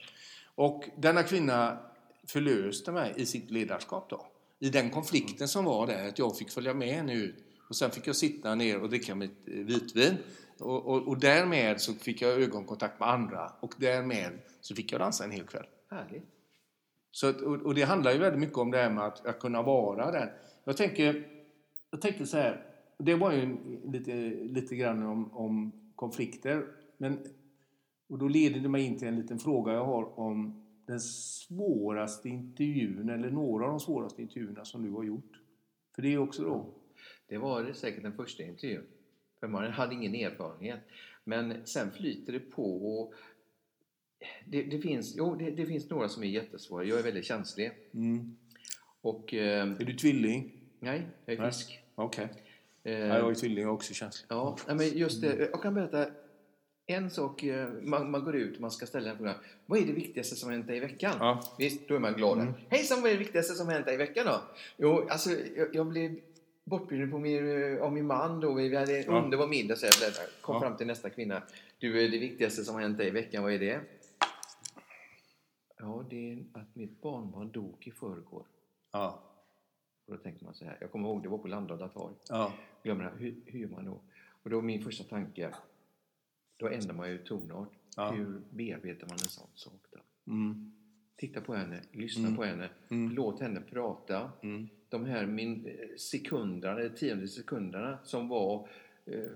Och 0.56 0.84
denna 0.98 1.24
kvinna 1.24 1.78
förlöste 2.28 2.92
mig 2.92 3.14
i 3.18 3.26
sitt 3.26 3.52
ledarskap 3.52 4.10
då 4.10 4.28
i 4.60 4.70
den 4.70 4.90
konflikten 4.90 5.48
som 5.48 5.66
var 5.66 5.88
där, 5.88 6.08
att 6.08 6.20
jag 6.20 6.38
fick 6.38 6.52
följa 6.52 6.74
med 6.74 6.88
henne 6.88 7.14
ut. 7.14 7.36
Och 7.70 7.76
sen 7.76 7.92
fick 7.92 8.08
jag 8.08 8.16
sitta 8.16 8.56
ner 8.56 8.82
och 8.82 8.90
dricka 8.90 9.16
mitt 9.16 9.48
eh, 9.48 9.54
vitvin. 9.54 10.18
Och, 10.60 10.86
och, 10.86 11.08
och 11.08 11.20
därmed 11.20 11.82
så 11.82 11.94
fick 11.94 12.22
jag 12.22 12.32
ögonkontakt 12.42 13.00
med 13.00 13.10
andra 13.10 13.52
och 13.60 13.74
därmed 13.78 14.40
så 14.62 14.76
fick 14.76 14.92
jag 14.92 15.02
dansa 15.02 15.24
en 15.24 15.32
hel 15.32 15.46
kväll. 15.46 15.66
Härligt. 15.92 16.24
Så, 17.12 17.30
och, 17.30 17.62
och, 17.62 17.76
det 17.76 17.84
handlar 17.84 18.12
ju 18.12 18.18
väldigt 18.18 18.40
mycket 18.40 18.58
om 18.58 18.72
det 18.72 18.78
här 18.78 18.90
med 18.90 19.04
att, 19.04 19.26
att 19.26 19.40
kunna 19.40 19.62
vara 19.62 20.12
där. 20.12 20.34
Jag 20.64 20.78
tänker, 20.78 21.28
jag 21.92 22.02
tänkte 22.02 22.26
så 22.26 22.38
här, 22.38 22.73
det 22.98 23.16
var 23.16 23.32
ju 23.32 23.58
lite, 23.86 24.30
lite 24.30 24.76
grann 24.76 25.04
om, 25.04 25.34
om 25.34 25.72
konflikter. 25.96 26.66
Men, 26.98 27.20
och 28.10 28.18
då 28.18 28.28
leder 28.28 28.60
det 28.60 28.70
mig 28.70 28.84
in 28.84 28.98
till 28.98 29.08
en 29.08 29.20
liten 29.20 29.40
fråga 29.40 29.74
jag 29.74 29.86
har 29.86 30.20
om 30.20 30.64
den 30.86 31.00
svåraste 31.00 32.30
intervjun 32.30 33.10
eller 33.10 33.32
några 33.32 33.66
av 33.66 33.72
de 33.72 33.80
svåraste 33.80 34.22
intervjuerna 34.22 34.66
som 34.66 34.84
du 34.84 34.92
har 34.92 35.04
gjort? 35.04 35.40
För 35.96 36.02
det 36.02 36.14
är 36.14 36.18
också 36.18 36.44
då... 36.44 36.66
Det 37.28 37.38
var 37.38 37.74
säkert 37.74 38.04
den 38.04 38.14
första 38.14 38.44
intervjun. 38.44 38.84
För 39.40 39.48
man 39.48 39.72
hade 39.72 39.94
ingen 39.94 40.16
erfarenhet. 40.16 40.80
Men 41.24 41.66
sen 41.66 41.92
flyter 41.92 42.34
det 42.34 42.40
på 42.40 43.00
och 43.00 43.14
det, 44.46 44.64
det 44.64 44.80
finns, 44.80 45.16
jo, 45.18 45.36
det, 45.36 45.52
det, 45.52 45.66
finns 45.66 45.90
några 45.90 46.10
som 46.10 46.24
är 46.24 46.28
jättesvåra. 46.28 46.84
Jag 46.84 47.00
är 47.00 47.04
väldigt 47.04 47.26
känslig. 47.26 47.72
Mm. 47.94 48.38
Och, 49.02 49.34
eh, 49.34 49.72
är 49.72 49.86
du 49.86 49.94
tvilling? 49.94 50.52
Nej, 50.80 51.08
jag 51.26 51.36
är 51.36 51.52
fisk. 51.52 51.80
Okej. 51.96 52.26
Okay. 52.26 52.38
Eh, 52.84 53.08
jag 53.08 53.32
är 53.32 53.36
tvilling, 53.36 53.70
också 53.70 53.94
känslig. 53.94 54.26
Ja, 54.30 54.58
men 54.68 54.98
just 54.98 55.22
det. 55.22 55.50
Jag 55.52 55.62
kan 55.62 55.74
berätta 55.74 56.08
en 56.86 57.10
sak, 57.10 57.44
eh, 57.44 57.70
man, 57.82 58.12
man, 58.12 58.24
går 58.24 58.36
ut 58.36 58.56
och 58.56 58.62
man 58.62 58.72
ska 58.72 58.86
ställa 58.86 59.12
en 59.12 59.18
fråga. 59.18 59.36
Vad 59.66 59.80
är 59.80 59.86
det 59.86 59.94
viktigaste 59.94 60.36
som 60.36 60.52
hänt 60.52 60.68
dig 60.68 60.78
i 60.78 60.80
veckan? 60.80 61.16
Ja. 61.20 61.44
Visst, 61.58 61.88
då 61.88 61.96
är 61.96 62.00
man 62.00 62.14
glad. 62.14 62.40
Mm. 62.40 62.54
Hejsan, 62.70 63.02
vad 63.02 63.10
är 63.10 63.14
det 63.14 63.20
viktigaste 63.20 63.54
som 63.54 63.70
hänt 63.70 63.86
dig 63.86 63.96
i 63.96 63.98
veckan 63.98 64.26
då? 64.26 64.42
Jo, 64.78 65.08
alltså 65.10 65.30
jag, 65.56 65.76
jag 65.76 65.88
blev 65.88 66.20
bortbjuden 66.64 67.12
på 67.12 67.20
min, 67.20 67.74
eh, 67.74 67.84
av 67.84 67.94
min 67.94 68.08
man 68.08 68.40
då. 68.40 68.54
Vi 68.54 68.76
hade 68.76 68.98
en 68.98 69.04
ja. 69.06 69.24
underbar 69.24 69.48
middag 69.48 69.76
så 69.76 69.86
jag 69.86 70.14
kom 70.42 70.56
ja. 70.56 70.62
fram 70.62 70.78
till 70.78 70.88
nästa 70.88 71.10
kvinna. 71.10 71.44
Du, 71.78 72.08
det 72.08 72.18
viktigaste 72.18 72.64
som 72.64 72.76
har 72.76 72.82
hänt 72.82 72.98
dig 72.98 73.08
i 73.08 73.12
veckan, 73.12 73.44
vad 73.44 73.54
är 73.54 73.60
det? 73.60 73.80
Ja, 75.78 76.06
det 76.10 76.32
är 76.32 76.44
att 76.54 76.76
mitt 76.76 77.02
barnbarn 77.02 77.52
dog 77.52 77.88
i 77.88 77.92
förrgår. 77.92 78.46
Ja. 78.92 79.33
Och 80.06 80.14
då 80.14 80.18
tänker 80.18 80.46
man 80.46 80.54
så 80.54 80.66
här, 80.66 80.78
jag 80.82 80.92
kommer 80.92 81.10
ihåg 81.10 81.24
det 81.24 81.30
var 81.30 81.38
på 81.38 81.48
Landala 81.48 81.88
torg. 81.88 82.16
Ja. 82.30 82.54
Glömmer 82.84 83.14
hur, 83.18 83.36
hur 83.46 83.60
gör 83.60 83.70
man 83.70 83.86
då? 83.86 84.02
Och 84.44 84.50
då 84.50 84.62
min 84.62 84.84
första 84.84 85.04
tanke, 85.04 85.54
då 86.58 86.68
ändrar 86.68 86.94
man 86.94 87.10
ju 87.10 87.18
tonart. 87.18 87.72
Ja. 87.96 88.12
Hur 88.12 88.42
bearbetar 88.50 89.08
man 89.08 89.14
en 89.14 89.30
sån 89.30 89.48
sak 89.54 89.82
då? 89.92 90.32
Mm. 90.32 90.74
Titta 91.16 91.42
på 91.42 91.54
henne, 91.54 91.82
lyssna 91.92 92.28
mm. 92.28 92.36
på 92.36 92.44
henne, 92.44 92.70
mm. 92.90 93.16
låt 93.16 93.42
henne 93.42 93.62
prata. 93.62 94.32
Mm. 94.44 94.68
De 94.90 95.06
här 95.06 95.26
min, 95.26 95.66
eh, 95.66 95.98
sekunderna, 95.98 96.90
tionde 96.90 97.28
sekunderna 97.28 98.00
som 98.04 98.28
var 98.28 98.70
eh, 99.06 99.32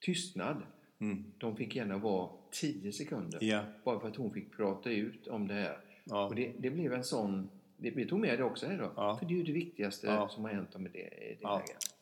tystnad, 0.00 0.62
mm. 0.98 1.24
de 1.38 1.56
fick 1.56 1.76
gärna 1.76 1.98
vara 1.98 2.30
tio 2.50 2.92
sekunder. 2.92 3.38
Ja. 3.44 3.64
Bara 3.84 4.00
för 4.00 4.08
att 4.08 4.16
hon 4.16 4.32
fick 4.32 4.56
prata 4.56 4.90
ut 4.90 5.26
om 5.26 5.48
det 5.48 5.54
här. 5.54 5.78
Ja. 6.04 6.26
Och 6.26 6.34
det, 6.34 6.52
det, 6.58 6.70
blev 6.70 6.92
en 6.92 7.04
sån... 7.04 7.48
Det, 7.76 7.90
vi 7.90 8.06
tog 8.06 8.20
med 8.20 8.38
det 8.38 8.44
också 8.44 8.66
här 8.66 8.78
då. 8.78 8.92
Ja. 8.96 9.16
För 9.18 9.26
det 9.26 9.34
är 9.34 9.36
ju 9.36 9.42
det 9.42 9.52
viktigaste 9.52 10.26
som 10.30 10.44
har 10.44 10.50
hänt 10.50 10.78
med 10.78 10.90
det, 10.92 11.08
det 11.18 11.38
ja. 11.40 11.58
läget. 11.58 11.96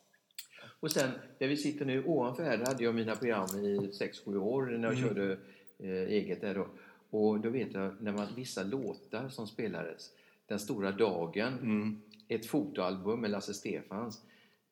Och 0.80 0.90
sen, 0.90 1.10
där 1.38 1.48
vi 1.48 1.56
sitter 1.56 1.84
nu 1.84 2.04
ovanför 2.04 2.44
här, 2.44 2.56
där 2.58 2.66
hade 2.66 2.84
jag 2.84 2.94
mina 2.94 3.16
program 3.16 3.48
i 3.48 3.78
6-7 3.78 4.36
år 4.36 4.62
när 4.62 4.88
jag 4.88 4.98
mm. 4.98 5.08
körde 5.08 5.38
eh, 5.78 5.88
eget 5.88 6.40
där 6.40 6.54
då. 6.54 6.68
Och 7.10 7.40
då 7.40 7.50
vet 7.50 7.74
jag, 7.74 8.02
när 8.02 8.12
man, 8.12 8.26
vissa 8.36 8.62
låtar 8.62 9.28
som 9.28 9.46
spelades, 9.46 10.10
Den 10.46 10.58
stora 10.58 10.92
dagen, 10.92 11.52
mm. 11.52 12.00
ett 12.28 12.46
fotoalbum 12.46 13.20
med 13.20 13.30
Lasse 13.30 13.54
Stefans. 13.54 14.22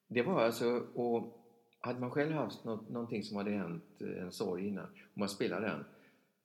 Det 0.08 0.22
var 0.22 0.42
alltså, 0.42 0.86
och 0.94 1.38
hade 1.80 2.00
man 2.00 2.10
själv 2.10 2.32
haft 2.32 2.64
något, 2.64 2.88
någonting 2.88 3.22
som 3.22 3.36
hade 3.36 3.50
hänt, 3.50 3.84
eh, 4.00 4.22
en 4.22 4.32
sorg 4.32 4.66
innan, 4.66 4.84
och 4.84 5.18
man 5.18 5.28
spelade 5.28 5.66
den, 5.66 5.84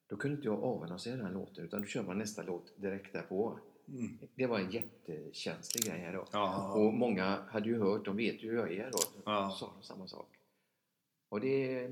då 0.08 0.15
kunde 0.15 0.36
inte 0.36 0.48
jag 0.48 0.63
avannonsera 0.63 1.15
den 1.15 1.34
låten, 1.34 1.65
utan 1.65 1.82
då 1.82 1.88
kör 1.88 2.04
man 2.04 2.17
nästa 2.17 2.43
låt 2.43 2.74
direkt 2.78 3.13
därpå. 3.13 3.60
Mm. 3.89 4.17
Det 4.36 4.45
var 4.45 4.60
en 4.60 4.71
jättekänslig 4.71 5.84
grej 5.84 6.00
här 6.00 6.13
då. 6.13 6.26
Ja. 6.32 6.73
Och 6.73 6.93
många 6.93 7.39
hade 7.50 7.69
ju 7.69 7.80
hört, 7.80 8.06
de 8.06 8.17
vet 8.17 8.43
ju 8.43 8.50
hur 8.50 8.58
jag 8.58 8.73
är 8.73 8.91
då. 8.91 9.00
Ja. 9.26 9.56
Sa 9.60 9.73
samma 9.82 10.08
sak. 10.08 10.28
Och 11.30 11.41
det... 11.41 11.89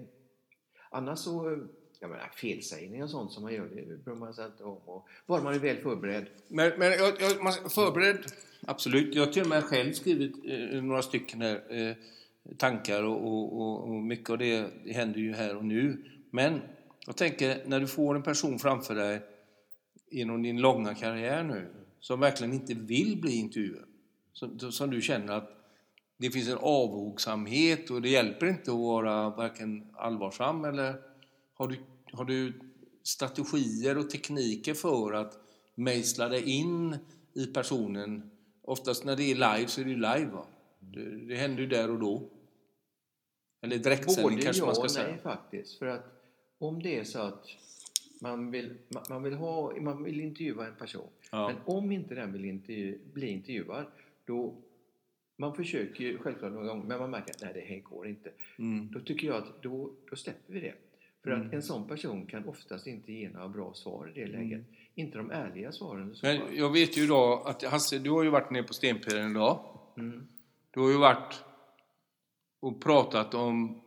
Annars 0.90 1.20
så... 1.20 1.66
Jag 2.00 2.10
menar, 2.10 2.30
felsägning 2.36 3.04
och 3.04 3.10
sånt 3.10 3.32
som 3.32 3.44
man 3.44 3.54
gör, 3.54 3.66
det 3.66 4.04
bryr 4.06 4.16
man 4.16 4.34
sig 4.34 4.46
inte 4.46 4.64
om. 4.64 4.78
Och 4.78 5.08
bara 5.26 5.44
man 5.44 5.54
är 5.54 5.60
väl 5.60 5.78
förberedd. 5.78 6.26
Men, 6.48 6.80
men 6.80 6.92
jag, 6.92 7.22
jag, 7.22 7.44
man, 7.44 7.54
förberedd, 7.54 8.26
absolut. 8.62 9.16
Jag 9.16 9.26
har 9.26 9.32
till 9.32 9.42
och 9.42 9.48
med 9.48 9.64
själv 9.64 9.94
skrivit 9.94 10.36
eh, 10.46 10.84
några 10.84 11.02
stycken 11.02 11.42
här, 11.42 11.64
eh, 11.70 11.96
tankar 12.58 13.04
och, 13.04 13.28
och, 13.28 13.62
och, 13.62 13.90
och, 13.90 14.04
mycket 14.04 14.30
av 14.30 14.38
det, 14.38 14.70
det 14.84 14.94
händer 14.94 15.20
ju 15.20 15.34
här 15.34 15.56
och 15.56 15.66
nu. 15.66 16.04
Men 16.32 16.62
jag 17.06 17.18
tänker, 17.18 17.64
när 17.66 17.80
du 17.80 17.88
får 17.88 18.16
en 18.16 18.24
person 18.24 18.60
framför 18.60 18.96
dig 18.96 19.22
genom 20.12 20.44
din 20.44 20.62
långa 20.62 20.96
karriär 20.96 21.44
nu 21.44 21.85
som 22.06 22.20
verkligen 22.20 22.54
inte 22.54 22.74
vill 22.74 23.22
bli 23.22 23.36
intervjuad. 23.36 23.88
Som, 24.34 24.72
som 24.72 24.90
du 24.90 25.02
känner 25.02 25.34
att 25.34 25.50
det 26.18 26.30
finns 26.30 26.50
en 26.50 26.58
avhogsamhet 26.58 27.90
och 27.90 28.02
det 28.02 28.10
hjälper 28.10 28.46
inte 28.46 28.72
att 28.72 28.78
vara 28.78 29.30
varken 29.30 29.88
allvarsam 29.94 30.66
eller 30.66 31.02
har 31.54 31.68
du, 31.68 31.76
har 32.12 32.26
du 32.26 32.54
strategier 33.04 33.98
och 33.98 34.10
tekniker 34.10 34.74
för 34.74 35.14
att 35.14 35.38
mejsla 35.76 36.30
dig 36.30 36.50
in 36.50 36.98
i 37.34 37.46
personen. 37.46 38.32
Oftast 38.62 39.06
när 39.06 39.16
det 39.16 39.24
är 39.24 39.36
live 39.36 39.68
så 39.68 39.82
är 39.82 39.86
det 39.86 39.92
ju 39.92 39.98
live. 39.98 40.26
Va? 40.26 40.46
Det, 40.80 41.28
det 41.28 41.36
händer 41.36 41.62
ju 41.62 41.68
där 41.68 41.92
och 41.92 42.00
då. 42.00 42.30
Eller 43.62 43.78
direktsändning 43.78 44.42
kanske 44.42 44.66
man 44.66 44.76
ska 44.76 44.90
säga. 44.90 45.06
Både 45.06 45.12
ja 45.12 45.18
och 45.18 45.26
nej 45.26 45.36
faktiskt. 45.36 45.80
För 45.80 45.86
att 45.86 46.06
om 46.58 46.84
det 46.84 47.00
är 47.00 47.04
så 47.04 47.20
att 47.20 47.46
man 48.22 48.52
vill, 48.52 48.78
man 49.10 49.24
vill, 49.24 49.34
ha, 49.34 49.82
man 49.82 50.04
vill 50.04 50.20
intervjua 50.20 50.68
en 50.68 50.76
person. 50.76 51.10
Ja. 51.32 51.48
Men 51.48 51.56
om 51.66 51.92
inte 51.92 52.16
den 52.16 52.34
vill 52.34 52.46
intervju, 52.46 53.00
bli 53.14 53.28
intervjuad 53.28 53.86
då 54.26 54.56
man 55.38 55.56
försöker 55.56 56.04
ju 56.04 56.18
självklart 56.18 56.52
några 56.52 56.68
gånger 56.68 56.86
men 56.86 57.00
man 57.00 57.10
märker 57.10 57.32
att 57.32 57.42
nej 57.42 57.52
det 57.54 57.74
här 57.74 57.80
går 57.80 58.08
inte. 58.08 58.32
Mm. 58.60 58.90
Då 58.92 59.00
tycker 59.00 59.28
jag 59.28 59.38
att 59.38 59.62
då, 59.62 59.92
då 60.10 60.16
släpper 60.16 60.54
vi 60.54 60.60
det. 60.60 60.74
För 61.24 61.32
mm. 61.32 61.48
att 61.48 61.54
en 61.54 61.64
sån 61.64 61.88
person 61.88 62.26
kan 62.26 62.48
oftast 62.48 62.88
inte 62.88 63.14
ge 63.14 63.30
några 63.30 63.48
bra 63.48 63.74
svar 63.74 64.12
i 64.16 64.20
det 64.20 64.26
mm. 64.26 64.42
läget. 64.42 64.60
Mm. 64.60 64.76
Inte 64.96 65.18
de 65.18 65.32
ärliga 65.32 65.72
svaren. 65.72 66.16
Men 66.22 66.42
jag 66.56 66.74
vet 66.74 66.98
ju 66.98 67.04
idag 67.04 67.42
att 67.46 67.64
Hasse, 67.64 68.00
du 68.00 68.10
har 68.10 68.24
ju 68.24 68.30
varit 68.30 68.52
nere 68.52 68.64
på 68.64 68.74
Stenpiren 68.74 69.32
idag. 69.32 69.60
Mm. 69.98 70.28
Du 70.72 70.80
har 70.80 70.90
ju 70.90 70.98
varit 70.98 71.44
och 72.60 72.82
pratat 72.82 73.34
om 73.34 73.82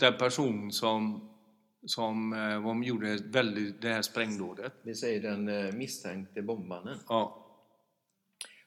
den 0.00 0.18
person 0.18 0.72
som, 0.72 1.28
som 1.86 2.32
eh, 2.32 2.88
gjorde 2.88 3.18
väldigt, 3.24 3.82
det 3.82 3.88
här 3.88 4.02
sprängdådet. 4.02 4.72
Vi 4.82 4.94
säger 4.94 5.22
den 5.22 5.48
eh, 5.48 5.74
misstänkte 5.74 6.42
bombmannen. 6.42 6.98
Ja. 7.08 7.40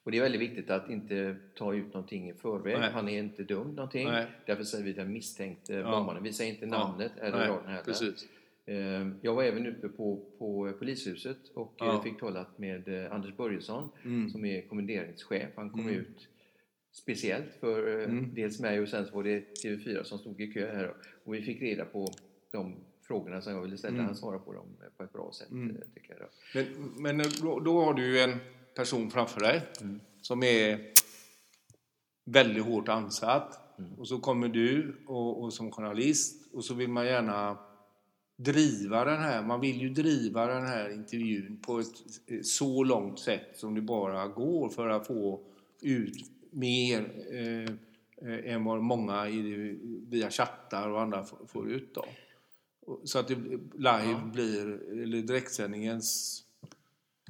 Och 0.03 0.12
det 0.12 0.17
är 0.17 0.21
väldigt 0.21 0.41
viktigt 0.41 0.69
att 0.69 0.89
inte 0.89 1.36
ta 1.56 1.73
ut 1.73 1.93
någonting 1.93 2.30
i 2.30 2.34
förväg. 2.34 2.80
Nej. 2.80 2.91
Han 2.91 3.10
är 3.10 3.19
inte 3.19 3.43
dum 3.43 3.75
någonting. 3.75 4.08
Nej. 4.08 4.25
Därför 4.45 4.63
säger 4.63 4.84
vi 4.84 4.93
den 4.93 5.13
misstänkte 5.13 5.73
ja. 5.73 5.91
bombaren. 5.91 6.23
Vi 6.23 6.34
säger 6.34 6.53
inte 6.53 6.65
namnet 6.65 7.12
ja. 7.15 7.23
eller 7.23 7.38
raden 7.47 7.67
heller. 7.67 7.84
Precis. 7.84 8.27
Ehm, 8.67 9.15
jag 9.21 9.36
var 9.36 9.43
även 9.43 9.67
uppe 9.67 9.89
på, 9.89 10.25
på 10.38 10.73
polishuset 10.80 11.38
och 11.53 11.73
ja. 11.77 11.93
Eh, 11.93 12.03
fick 12.03 12.19
talat 12.19 12.58
med 12.58 12.88
eh, 12.88 13.13
Anders 13.13 13.38
Börjesson 13.38 13.89
mm. 14.06 14.30
som 14.30 14.45
är 14.45 14.62
kommenderingschef. 14.62 15.49
Han 15.56 15.69
kom 15.69 15.82
mm. 15.82 15.95
ut 15.95 16.27
speciellt 16.91 17.53
för 17.60 17.99
eh, 17.99 18.03
mm. 18.03 18.34
dels 18.34 18.60
mig 18.60 18.80
och 18.80 18.89
sen 18.89 19.06
så 19.06 19.15
var 19.15 19.23
det 19.23 19.63
TV4 19.63 20.03
som 20.03 20.19
stod 20.19 20.41
i 20.41 20.47
kö 20.47 20.71
här 20.75 20.93
och 21.23 21.34
vi 21.34 21.41
fick 21.41 21.62
reda 21.62 21.86
på 21.86 22.13
de 22.51 22.75
frågorna 23.08 23.41
som 23.41 23.54
jag 23.54 23.62
ville 23.62 23.78
ställa. 23.78 23.93
Mm. 23.93 24.06
Han 24.06 24.15
svarade 24.15 24.43
på 24.43 24.54
dem 24.54 24.65
på 24.98 25.04
ett 25.04 25.13
bra 25.13 25.32
sätt. 25.34 25.52
Mm. 25.52 25.78
Tycker 25.93 26.17
jag. 26.20 26.30
Men, 26.54 27.17
men 27.17 27.30
då, 27.41 27.60
då 27.60 27.84
har 27.86 27.93
du 27.93 28.06
ju 28.06 28.20
en 28.20 28.39
person 28.76 29.12
framför 29.12 29.39
dig 29.39 29.62
mm. 29.82 30.00
som 30.22 30.43
är 30.43 30.91
väldigt 32.26 32.63
hårt 32.63 32.88
ansatt. 32.89 33.80
Mm. 33.80 33.93
Och 33.93 34.08
så 34.08 34.20
kommer 34.20 34.48
du 34.48 34.96
och, 35.08 35.43
och, 35.43 35.54
som 35.54 35.72
journalist 35.72 36.54
och 36.54 36.65
så 36.65 36.74
vill 36.74 36.89
man 36.89 37.06
gärna 37.06 37.58
driva 38.38 39.06
den 39.06 39.20
här, 39.20 39.43
man 39.43 39.62
vill 39.62 39.82
ju 39.82 39.89
driva 39.89 40.46
den 40.46 40.65
här 40.65 40.89
intervjun 40.89 41.60
på 41.65 41.80
ett 41.80 42.46
så 42.46 42.84
långt 42.84 43.20
sätt 43.20 43.50
som 43.54 43.76
det 43.76 43.82
bara 43.82 44.28
går 44.28 44.70
för 44.70 44.89
att 44.89 45.08
få 45.08 45.41
ut 45.82 46.32
mer 46.52 47.12
eh, 47.32 47.74
eh 48.32 48.54
än 48.54 48.63
vad 48.63 48.82
många 48.82 49.30
i, 49.30 49.41
via 50.08 50.30
chattar 50.30 50.89
och 50.89 51.02
andra 51.02 51.26
får 51.48 51.72
ut. 51.72 51.96
Då. 51.96 52.06
Så 53.04 53.19
att 53.19 53.28
det 53.28 53.36
live 53.36 54.12
ja. 54.12 54.30
blir, 54.34 54.91
eller 54.91 55.21
direktsändningens 55.21 56.43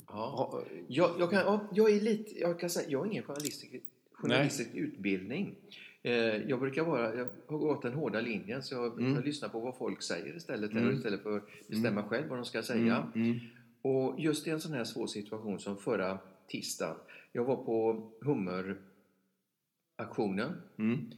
Ja. 0.08 0.64
Jag, 0.88 1.12
jag, 1.20 1.32
kan, 1.32 1.60
jag, 1.72 1.92
är 1.92 2.02
lite, 2.02 2.40
jag 2.40 2.60
kan 2.60 2.70
säga, 2.70 2.90
jag 2.90 3.00
har 3.00 3.06
ingen 3.06 3.24
journalistisk, 3.24 3.76
journalistisk 4.12 4.70
utbildning. 4.74 5.56
Eh, 6.04 6.50
jag 6.50 6.60
brukar 6.60 6.84
vara, 6.84 7.16
jag 7.16 7.28
har 7.48 7.58
gått 7.58 7.82
den 7.82 7.94
hårda 7.94 8.22
linjen 8.22 8.64
så 8.64 8.76
jag, 8.76 9.00
mm. 9.00 9.16
jag 9.16 9.26
lyssnar 9.26 9.50
på 9.50 9.60
vad 9.60 9.78
folk 9.78 10.02
säger 10.02 10.38
istället, 10.38 10.72
mm. 10.72 10.96
istället 10.96 11.24
för 11.24 11.38
att 11.38 11.44
bestämma 11.68 12.00
mm. 12.00 12.10
själv 12.10 12.28
vad 12.28 12.38
de 12.38 12.46
ska 12.46 12.64
säga. 12.64 13.08
Mm. 13.16 13.30
mm. 13.30 13.40
Och 13.82 14.20
just 14.20 14.48
i 14.48 14.50
en 14.50 14.60
sån 14.60 14.74
här 14.74 14.84
svår 14.84 15.08
situation 15.08 15.60
som 15.60 15.78
förra 15.78 16.20
tisdagen. 16.48 16.96
Jag 17.32 17.44
var 17.44 17.56
på 17.56 18.10
Hummer-aktionen. 18.22 20.62
Mm. 20.78 21.12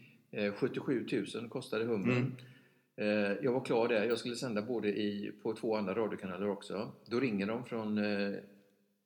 77 0.54 1.08
eh, 1.12 1.24
000 1.36 1.50
kostade 1.50 1.86
Hummern. 1.86 2.36
Eh, 3.00 3.34
jag 3.42 3.54
var 3.54 3.66
klar 3.66 3.88
där. 3.88 4.06
Jag 4.06 4.18
skulle 4.18 4.36
sända 4.36 4.62
både 4.62 4.88
i, 4.88 5.32
på 5.44 5.54
två 5.54 5.76
andra 5.76 5.94
radiokanaler 5.94 6.50
också. 6.50 6.92
Då 7.06 7.20
ringer 7.20 7.48
de 7.48 7.66
från 7.66 8.00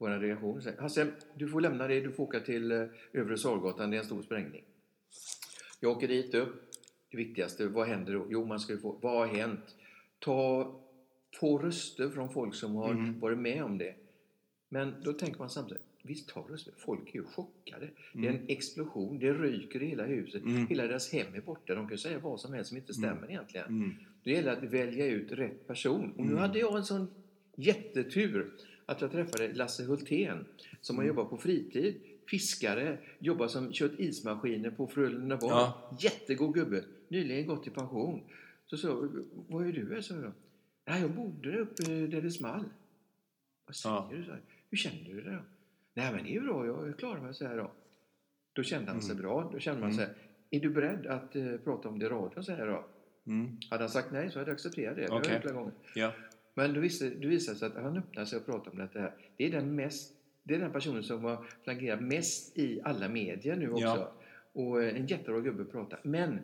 vår 0.04 0.20
redaktion 0.20 0.62
säger 0.62 0.82
Hasse, 0.82 1.08
du 1.34 1.48
får 1.48 1.62
lämna 1.62 1.88
det, 1.88 2.02
du 2.02 2.12
får 2.12 2.24
åka 2.24 2.40
till 2.40 2.72
eh, 2.72 2.86
Övre 3.14 3.38
Sorgatan, 3.38 3.90
det 3.90 3.98
är 3.98 4.00
en 4.00 4.06
stor 4.06 4.22
sprängning. 4.22 4.64
Jag 5.80 5.92
åker 5.92 6.08
dit 6.08 6.36
upp. 6.36 6.70
Det 7.12 7.18
viktigaste, 7.18 7.68
vad 7.68 7.88
händer 7.88 8.14
då? 8.14 8.26
Jo, 8.30 8.46
man 8.46 8.60
ska 8.60 8.78
få, 8.78 8.98
vad 9.02 9.14
har 9.14 9.28
hänt? 9.28 9.76
Ta 10.20 10.72
få 11.40 11.58
röster 11.58 12.10
från 12.10 12.30
folk 12.34 12.56
som 12.56 12.76
har 12.76 12.92
mm. 12.92 13.20
varit 13.20 13.38
med 13.38 13.64
om 13.64 13.78
det. 13.78 13.96
Men 14.70 14.94
då 15.04 15.14
tänker 15.14 15.40
man 15.40 15.50
samtidigt, 15.50 15.84
visst 16.04 16.30
ta 16.30 16.39
röster, 16.50 16.74
folk 16.78 17.10
är 17.10 17.13
ju 17.13 17.24
chockade. 17.24 17.86
Mm. 17.86 17.96
Det 18.12 18.28
är 18.28 18.32
en 18.32 18.36
mm. 18.36 18.48
explosion, 18.48 19.20
det 19.20 19.34
ryker 19.34 19.84
i 19.84 19.86
hela 19.86 20.06
huset, 20.06 20.44
mm. 20.44 20.68
hela 20.68 20.88
deras 20.88 21.13
hem 21.13 21.36
är 21.36 21.42
borta. 21.42 21.76
De 21.76 21.88
kan 21.88 21.98
säga 21.98 22.20
vad 22.20 22.39
som 22.39 22.54
helst 22.54 22.70
som 22.70 22.78
inte 22.78 22.94
stämmer 22.94 23.18
mm. 23.18 23.30
egentligen. 23.30 23.68
Mm. 23.68 23.96
Det 24.24 24.32
gäller 24.32 24.52
att 24.52 24.63
välja 24.63 25.06
ut 25.06 25.32
rätt 25.32 25.68
person. 25.68 26.12
Och 26.12 26.26
nu 26.26 26.32
mm. 26.32 26.38
hade 26.38 26.60
jag 26.60 26.78
en 26.78 26.86
sån 26.86 27.08
jättetur 27.56 28.54
att 28.86 29.02
jag 29.02 29.12
träffade 29.12 29.54
Lasse 29.54 29.84
Hultén 29.84 30.46
som 30.82 30.96
har 30.96 31.04
mm. 31.04 31.16
jobbat 31.16 31.30
på 31.30 31.38
fritid, 31.38 31.96
fiskare, 32.28 32.98
jobbat 33.20 33.52
som 33.52 33.72
kört 33.74 34.00
ismaskiner 34.00 34.72
på 34.72 34.88
Frölundaborg. 34.88 35.52
Ja. 35.52 35.98
Jättegod 36.00 36.54
gubbe, 36.54 36.84
nyligen 37.08 37.48
gått 37.48 37.68
i 37.68 37.70
pension. 37.70 38.22
Så 38.66 38.78
sa 38.78 39.10
vad 39.48 39.68
är 39.68 39.72
du 39.72 40.02
sa 40.02 40.16
jag. 40.16 40.32
Nej, 40.86 41.02
jag 41.02 41.12
bodde 41.12 41.60
uppe 41.60 41.84
där 41.84 42.22
det 42.22 42.32
small. 42.32 42.63
Vad 43.66 43.76
säger 43.76 43.96
ja. 43.96 44.10
du? 44.12 44.24
Så? 44.24 44.32
Hur 44.70 44.78
kände 44.78 45.04
du 45.04 45.22
det 45.22 45.32
då? 45.32 45.42
Nej 45.94 46.14
men 46.14 46.24
det 46.24 46.36
är 46.36 46.42
bra, 46.42 46.66
jag 46.66 46.98
klarar 46.98 47.22
mig 47.22 47.34
så 47.34 47.48
här 47.48 47.58
då. 47.58 47.72
Då 48.54 48.64
kände 48.64 48.92
han 48.92 49.02
sig 49.02 49.12
mm. 49.12 49.22
bra. 49.24 49.50
Då 49.54 49.60
kände 49.60 49.82
man 49.82 49.92
mm. 49.92 50.06
här, 50.06 50.16
är 50.50 50.60
du 50.60 50.70
beredd 50.70 51.08
att 51.08 51.36
uh, 51.36 51.58
prata 51.58 51.90
om 51.90 52.00
det 52.00 52.06
i 52.06 52.10
radion 52.10 52.44
så 52.44 52.52
här 52.52 52.68
då? 52.68 52.86
Mm. 53.28 53.58
Hade 53.70 53.84
han 53.84 53.90
sagt 53.90 54.12
nej 54.12 54.32
så 54.32 54.40
hade 54.40 54.52
jag 54.52 54.56
accepterat 54.56 54.96
det. 54.96 55.10
Okay. 55.10 55.40
Det 55.44 55.54
gånger. 55.54 55.74
Ja. 55.96 56.12
Men 56.54 56.74
det 56.74 56.80
visade, 56.80 57.12
det 57.12 57.28
visade 57.28 57.58
sig 57.58 57.68
att 57.68 57.76
han 57.76 57.98
öppnade 57.98 58.28
sig 58.28 58.40
och 58.40 58.46
pratade 58.46 58.70
om 58.70 58.90
det 58.94 59.00
här. 59.00 59.14
Det 59.38 59.46
är 59.46 59.52
den, 59.52 59.76
mest, 59.76 60.14
det 60.44 60.56
är 60.56 60.60
den 60.60 60.72
personen 60.72 61.04
som 61.04 61.24
har 61.24 61.46
flaggerat 61.64 62.02
mest 62.02 62.58
i 62.58 62.82
alla 62.84 63.10
medier 63.10 63.56
nu 63.56 63.72
också. 63.72 63.86
Ja. 63.86 64.14
Och 64.54 64.84
eh, 64.84 64.96
en 64.96 65.08
jättebra 65.08 65.42
gubbe 65.42 65.66
pratar. 65.66 66.00
Men 66.04 66.40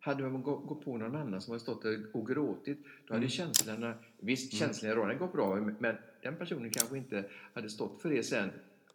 hade 0.00 0.22
man 0.22 0.42
gått 0.42 0.84
på 0.84 0.96
någon 0.96 1.16
annan 1.16 1.40
som 1.40 1.52
har 1.52 1.58
stått 1.58 1.84
och 2.12 2.26
gråtit, 2.26 2.78
då 3.06 3.14
hade 3.14 3.16
mm. 3.16 3.28
känslorna, 3.28 3.94
visst 4.18 4.52
mm. 4.52 4.58
känslan 4.58 4.92
i 4.92 4.94
rollen 4.94 5.18
gått 5.18 5.32
bra, 5.32 5.56
men 5.56 5.96
den 6.22 6.36
personen 6.36 6.70
kanske 6.70 6.96
inte 6.96 7.24
hade 7.54 7.68
stått 7.68 8.02
för 8.02 8.10
det 8.10 8.22
sen, 8.22 8.50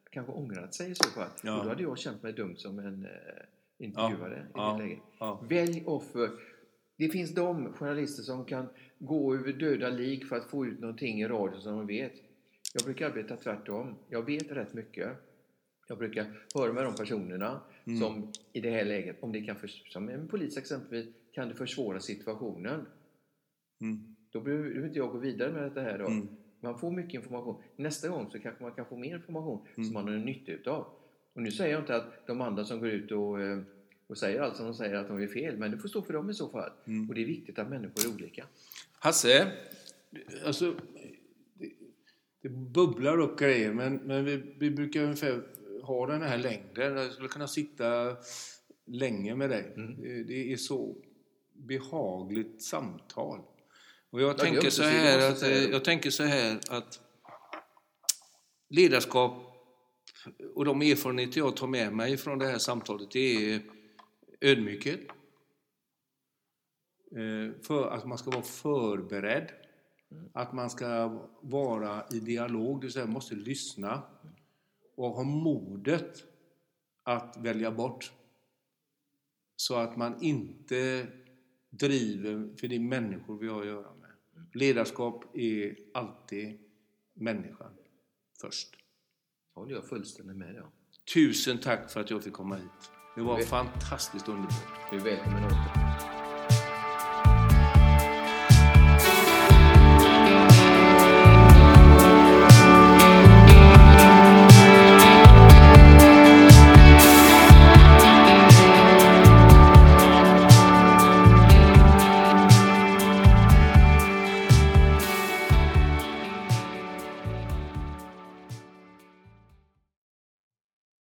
kanske 0.10 0.34
ångrat 0.34 0.74
sig 0.74 0.92
i 0.92 0.96
så 0.96 1.10
fall. 1.10 1.30
Ja. 1.44 1.58
Och 1.58 1.64
då 1.64 1.70
hade 1.70 1.84
jag 1.84 1.98
känt 1.98 2.24
mig 2.24 2.34
dum 2.34 2.56
som 2.56 2.80
en 2.80 3.06
eh, 3.06 3.10
intervjuare 3.78 4.48
ja. 4.54 4.76
i 4.76 4.78
det 4.78 4.86
läget. 4.86 5.04
Ja. 5.20 5.46
Välj 5.50 5.84
offer. 5.86 6.30
Det 6.98 7.10
finns 7.10 7.36
de 7.36 7.74
journalister 7.74 8.24
som 8.24 8.46
kan 8.46 8.66
gå 9.00 9.36
över 9.36 9.54
döda 9.54 9.90
lik 9.90 10.26
för 10.26 10.36
att 10.36 10.50
få 10.50 10.66
ut 10.66 10.80
någonting 10.80 11.22
i 11.22 11.28
radio 11.28 11.60
som 11.60 11.78
de 11.78 11.88
vet. 11.88 12.14
Jag 12.74 12.84
brukar 12.84 13.06
arbeta 13.06 13.36
tvärtom. 13.36 13.96
Jag 14.10 14.26
vet 14.26 14.52
rätt 14.52 14.74
mycket. 14.74 15.10
Jag 15.88 15.98
brukar 15.98 16.26
höra 16.56 16.74
med 16.74 16.84
de 16.84 16.96
personerna 16.96 17.62
mm. 17.86 18.00
som 18.00 18.32
i 18.54 18.62
det 18.62 18.70
här 18.70 18.86
läget, 18.86 19.24
om 19.24 19.32
det 19.32 19.42
kan 19.42 19.56
för, 19.56 19.68
som 19.68 20.10
en 20.10 20.28
polis 20.28 20.58
exempelvis, 20.58 21.16
kan 21.32 21.50
det 21.50 21.56
försvåra 21.56 22.00
situationen. 22.00 22.86
Mm. 23.82 24.16
Då 24.32 24.42
behöver 24.42 24.86
inte 24.86 25.00
jag 25.00 25.12
gå 25.12 25.18
vidare 25.18 25.52
med 25.52 25.72
det 25.72 25.82
här 25.82 25.98
då. 25.98 26.08
Mm. 26.08 26.28
Man 26.62 26.80
får 26.80 26.92
mycket 26.92 27.14
information. 27.14 27.62
Nästa 27.76 28.08
gång 28.08 28.32
så 28.32 28.40
kanske 28.40 28.64
man 28.64 28.72
kan 28.72 28.86
få 28.86 28.96
mer 28.96 29.16
information 29.16 29.60
som 29.76 29.84
mm. 29.84 29.94
man 29.94 30.08
har 30.08 30.14
nytta 30.14 30.52
utav. 30.52 30.86
Och 31.34 31.42
nu 31.42 31.52
säger 31.52 31.72
jag 31.72 31.82
inte 31.82 31.96
att 31.96 32.28
de 32.28 32.42
andra 32.42 32.66
som 32.66 32.80
går 32.80 32.90
ut 32.90 33.12
och 33.12 33.42
eh, 33.42 33.60
och 34.10 34.18
säger 34.18 34.42
allt 34.42 34.56
som 34.56 34.66
de 34.66 34.74
säger 34.74 34.96
att 34.96 35.08
de 35.08 35.22
är 35.22 35.28
fel, 35.28 35.58
men 35.58 35.72
det 35.72 35.78
får 35.78 35.90
stå 35.90 36.02
för 36.02 36.14
dem 36.14 36.30
i 36.30 36.34
så 36.34 36.50
fall. 36.50 36.72
Mm. 36.86 37.10
Och 37.10 37.16
det 37.16 37.22
är 37.22 37.26
viktigt 37.26 37.60
att 37.60 37.70
människor 37.70 38.06
är 38.06 38.16
olika. 38.16 38.46
Hasse, 38.92 39.52
alltså, 40.46 40.76
det, 41.54 41.72
det 42.42 42.50
bubblar 42.50 43.20
upp 43.20 43.40
grejer, 43.40 43.74
men, 43.74 43.96
men 43.96 44.26
vi, 44.26 44.56
vi 44.60 44.72
brukar 44.72 45.04
ungefär 45.04 45.42
ha 45.84 46.08
den 46.08 46.22
här 46.22 46.38
längden. 46.38 46.98
Jag 46.98 47.12
skulle 47.12 47.28
kunna 47.28 47.48
sitta 47.48 48.18
länge 48.86 49.36
med 49.36 49.50
dig. 49.50 49.74
Mm. 49.76 50.02
Det, 50.02 50.24
det, 50.24 50.54
är 50.54 50.58
så 50.58 50.96
behagligt 51.54 52.62
samtal. 52.62 53.40
Och 54.10 54.22
jag, 54.22 54.30
ja, 54.30 54.34
tänker, 54.34 54.70
så 54.70 54.84
här 54.84 55.32
att, 55.32 55.42
jag 55.72 55.84
tänker 55.84 56.10
så 56.10 56.24
här 56.24 56.60
att 56.70 57.00
ledarskap 58.70 59.50
och 60.56 60.66
de 60.66 60.82
erfarenheter 60.82 61.40
jag 61.40 61.56
tar 61.56 61.68
med 61.68 61.94
mig 61.94 62.18
från 62.18 62.40
det 62.40 62.46
här 62.46 62.58
samtalet 62.58 63.12
det 63.12 63.54
är 63.54 63.62
ödmjukhet. 64.42 65.00
Eh, 67.12 67.62
för 67.62 67.90
att 67.90 68.06
man 68.06 68.18
ska 68.18 68.32
vara 68.32 68.42
förberedd. 68.42 69.52
Att 70.34 70.54
man 70.54 70.70
ska 70.70 71.08
vara 71.42 72.06
i 72.12 72.20
dialog, 72.20 72.82
det 72.82 72.86
vill 72.86 72.94
säga 72.94 73.06
måste 73.06 73.36
lyssna. 73.36 74.04
Och 74.96 75.12
ha 75.12 75.24
modet 75.24 76.24
att 77.04 77.38
välja 77.38 77.72
bort. 77.72 78.12
Så 79.56 79.76
att 79.76 79.98
man 79.98 80.22
inte 80.22 81.08
driver, 81.70 82.58
för 82.58 82.68
det 82.68 82.76
är 82.76 82.80
människor 82.80 83.38
vi 83.38 83.48
har 83.48 83.62
att 83.62 83.68
göra 83.68 83.94
med. 83.94 83.99
Ledarskap 84.54 85.36
är 85.38 85.76
alltid 85.94 86.60
människan 87.14 87.72
först. 88.42 88.76
håller 89.54 89.76
jag 89.76 89.86
fullständigt 89.86 90.38
med 90.38 90.62
om. 90.62 90.72
Tusen 91.14 91.58
tack 91.58 91.92
för 91.92 92.00
att 92.00 92.10
jag 92.10 92.24
fick 92.24 92.34
komma 92.34 92.56
hit. 92.56 92.92
Det 93.16 93.22
var 93.22 93.42
fantastiskt 93.42 94.28
underbart. 94.28 94.92
Du 94.92 94.98
är 94.98 95.02
välkommen 95.04 95.44
åter. 95.46 95.89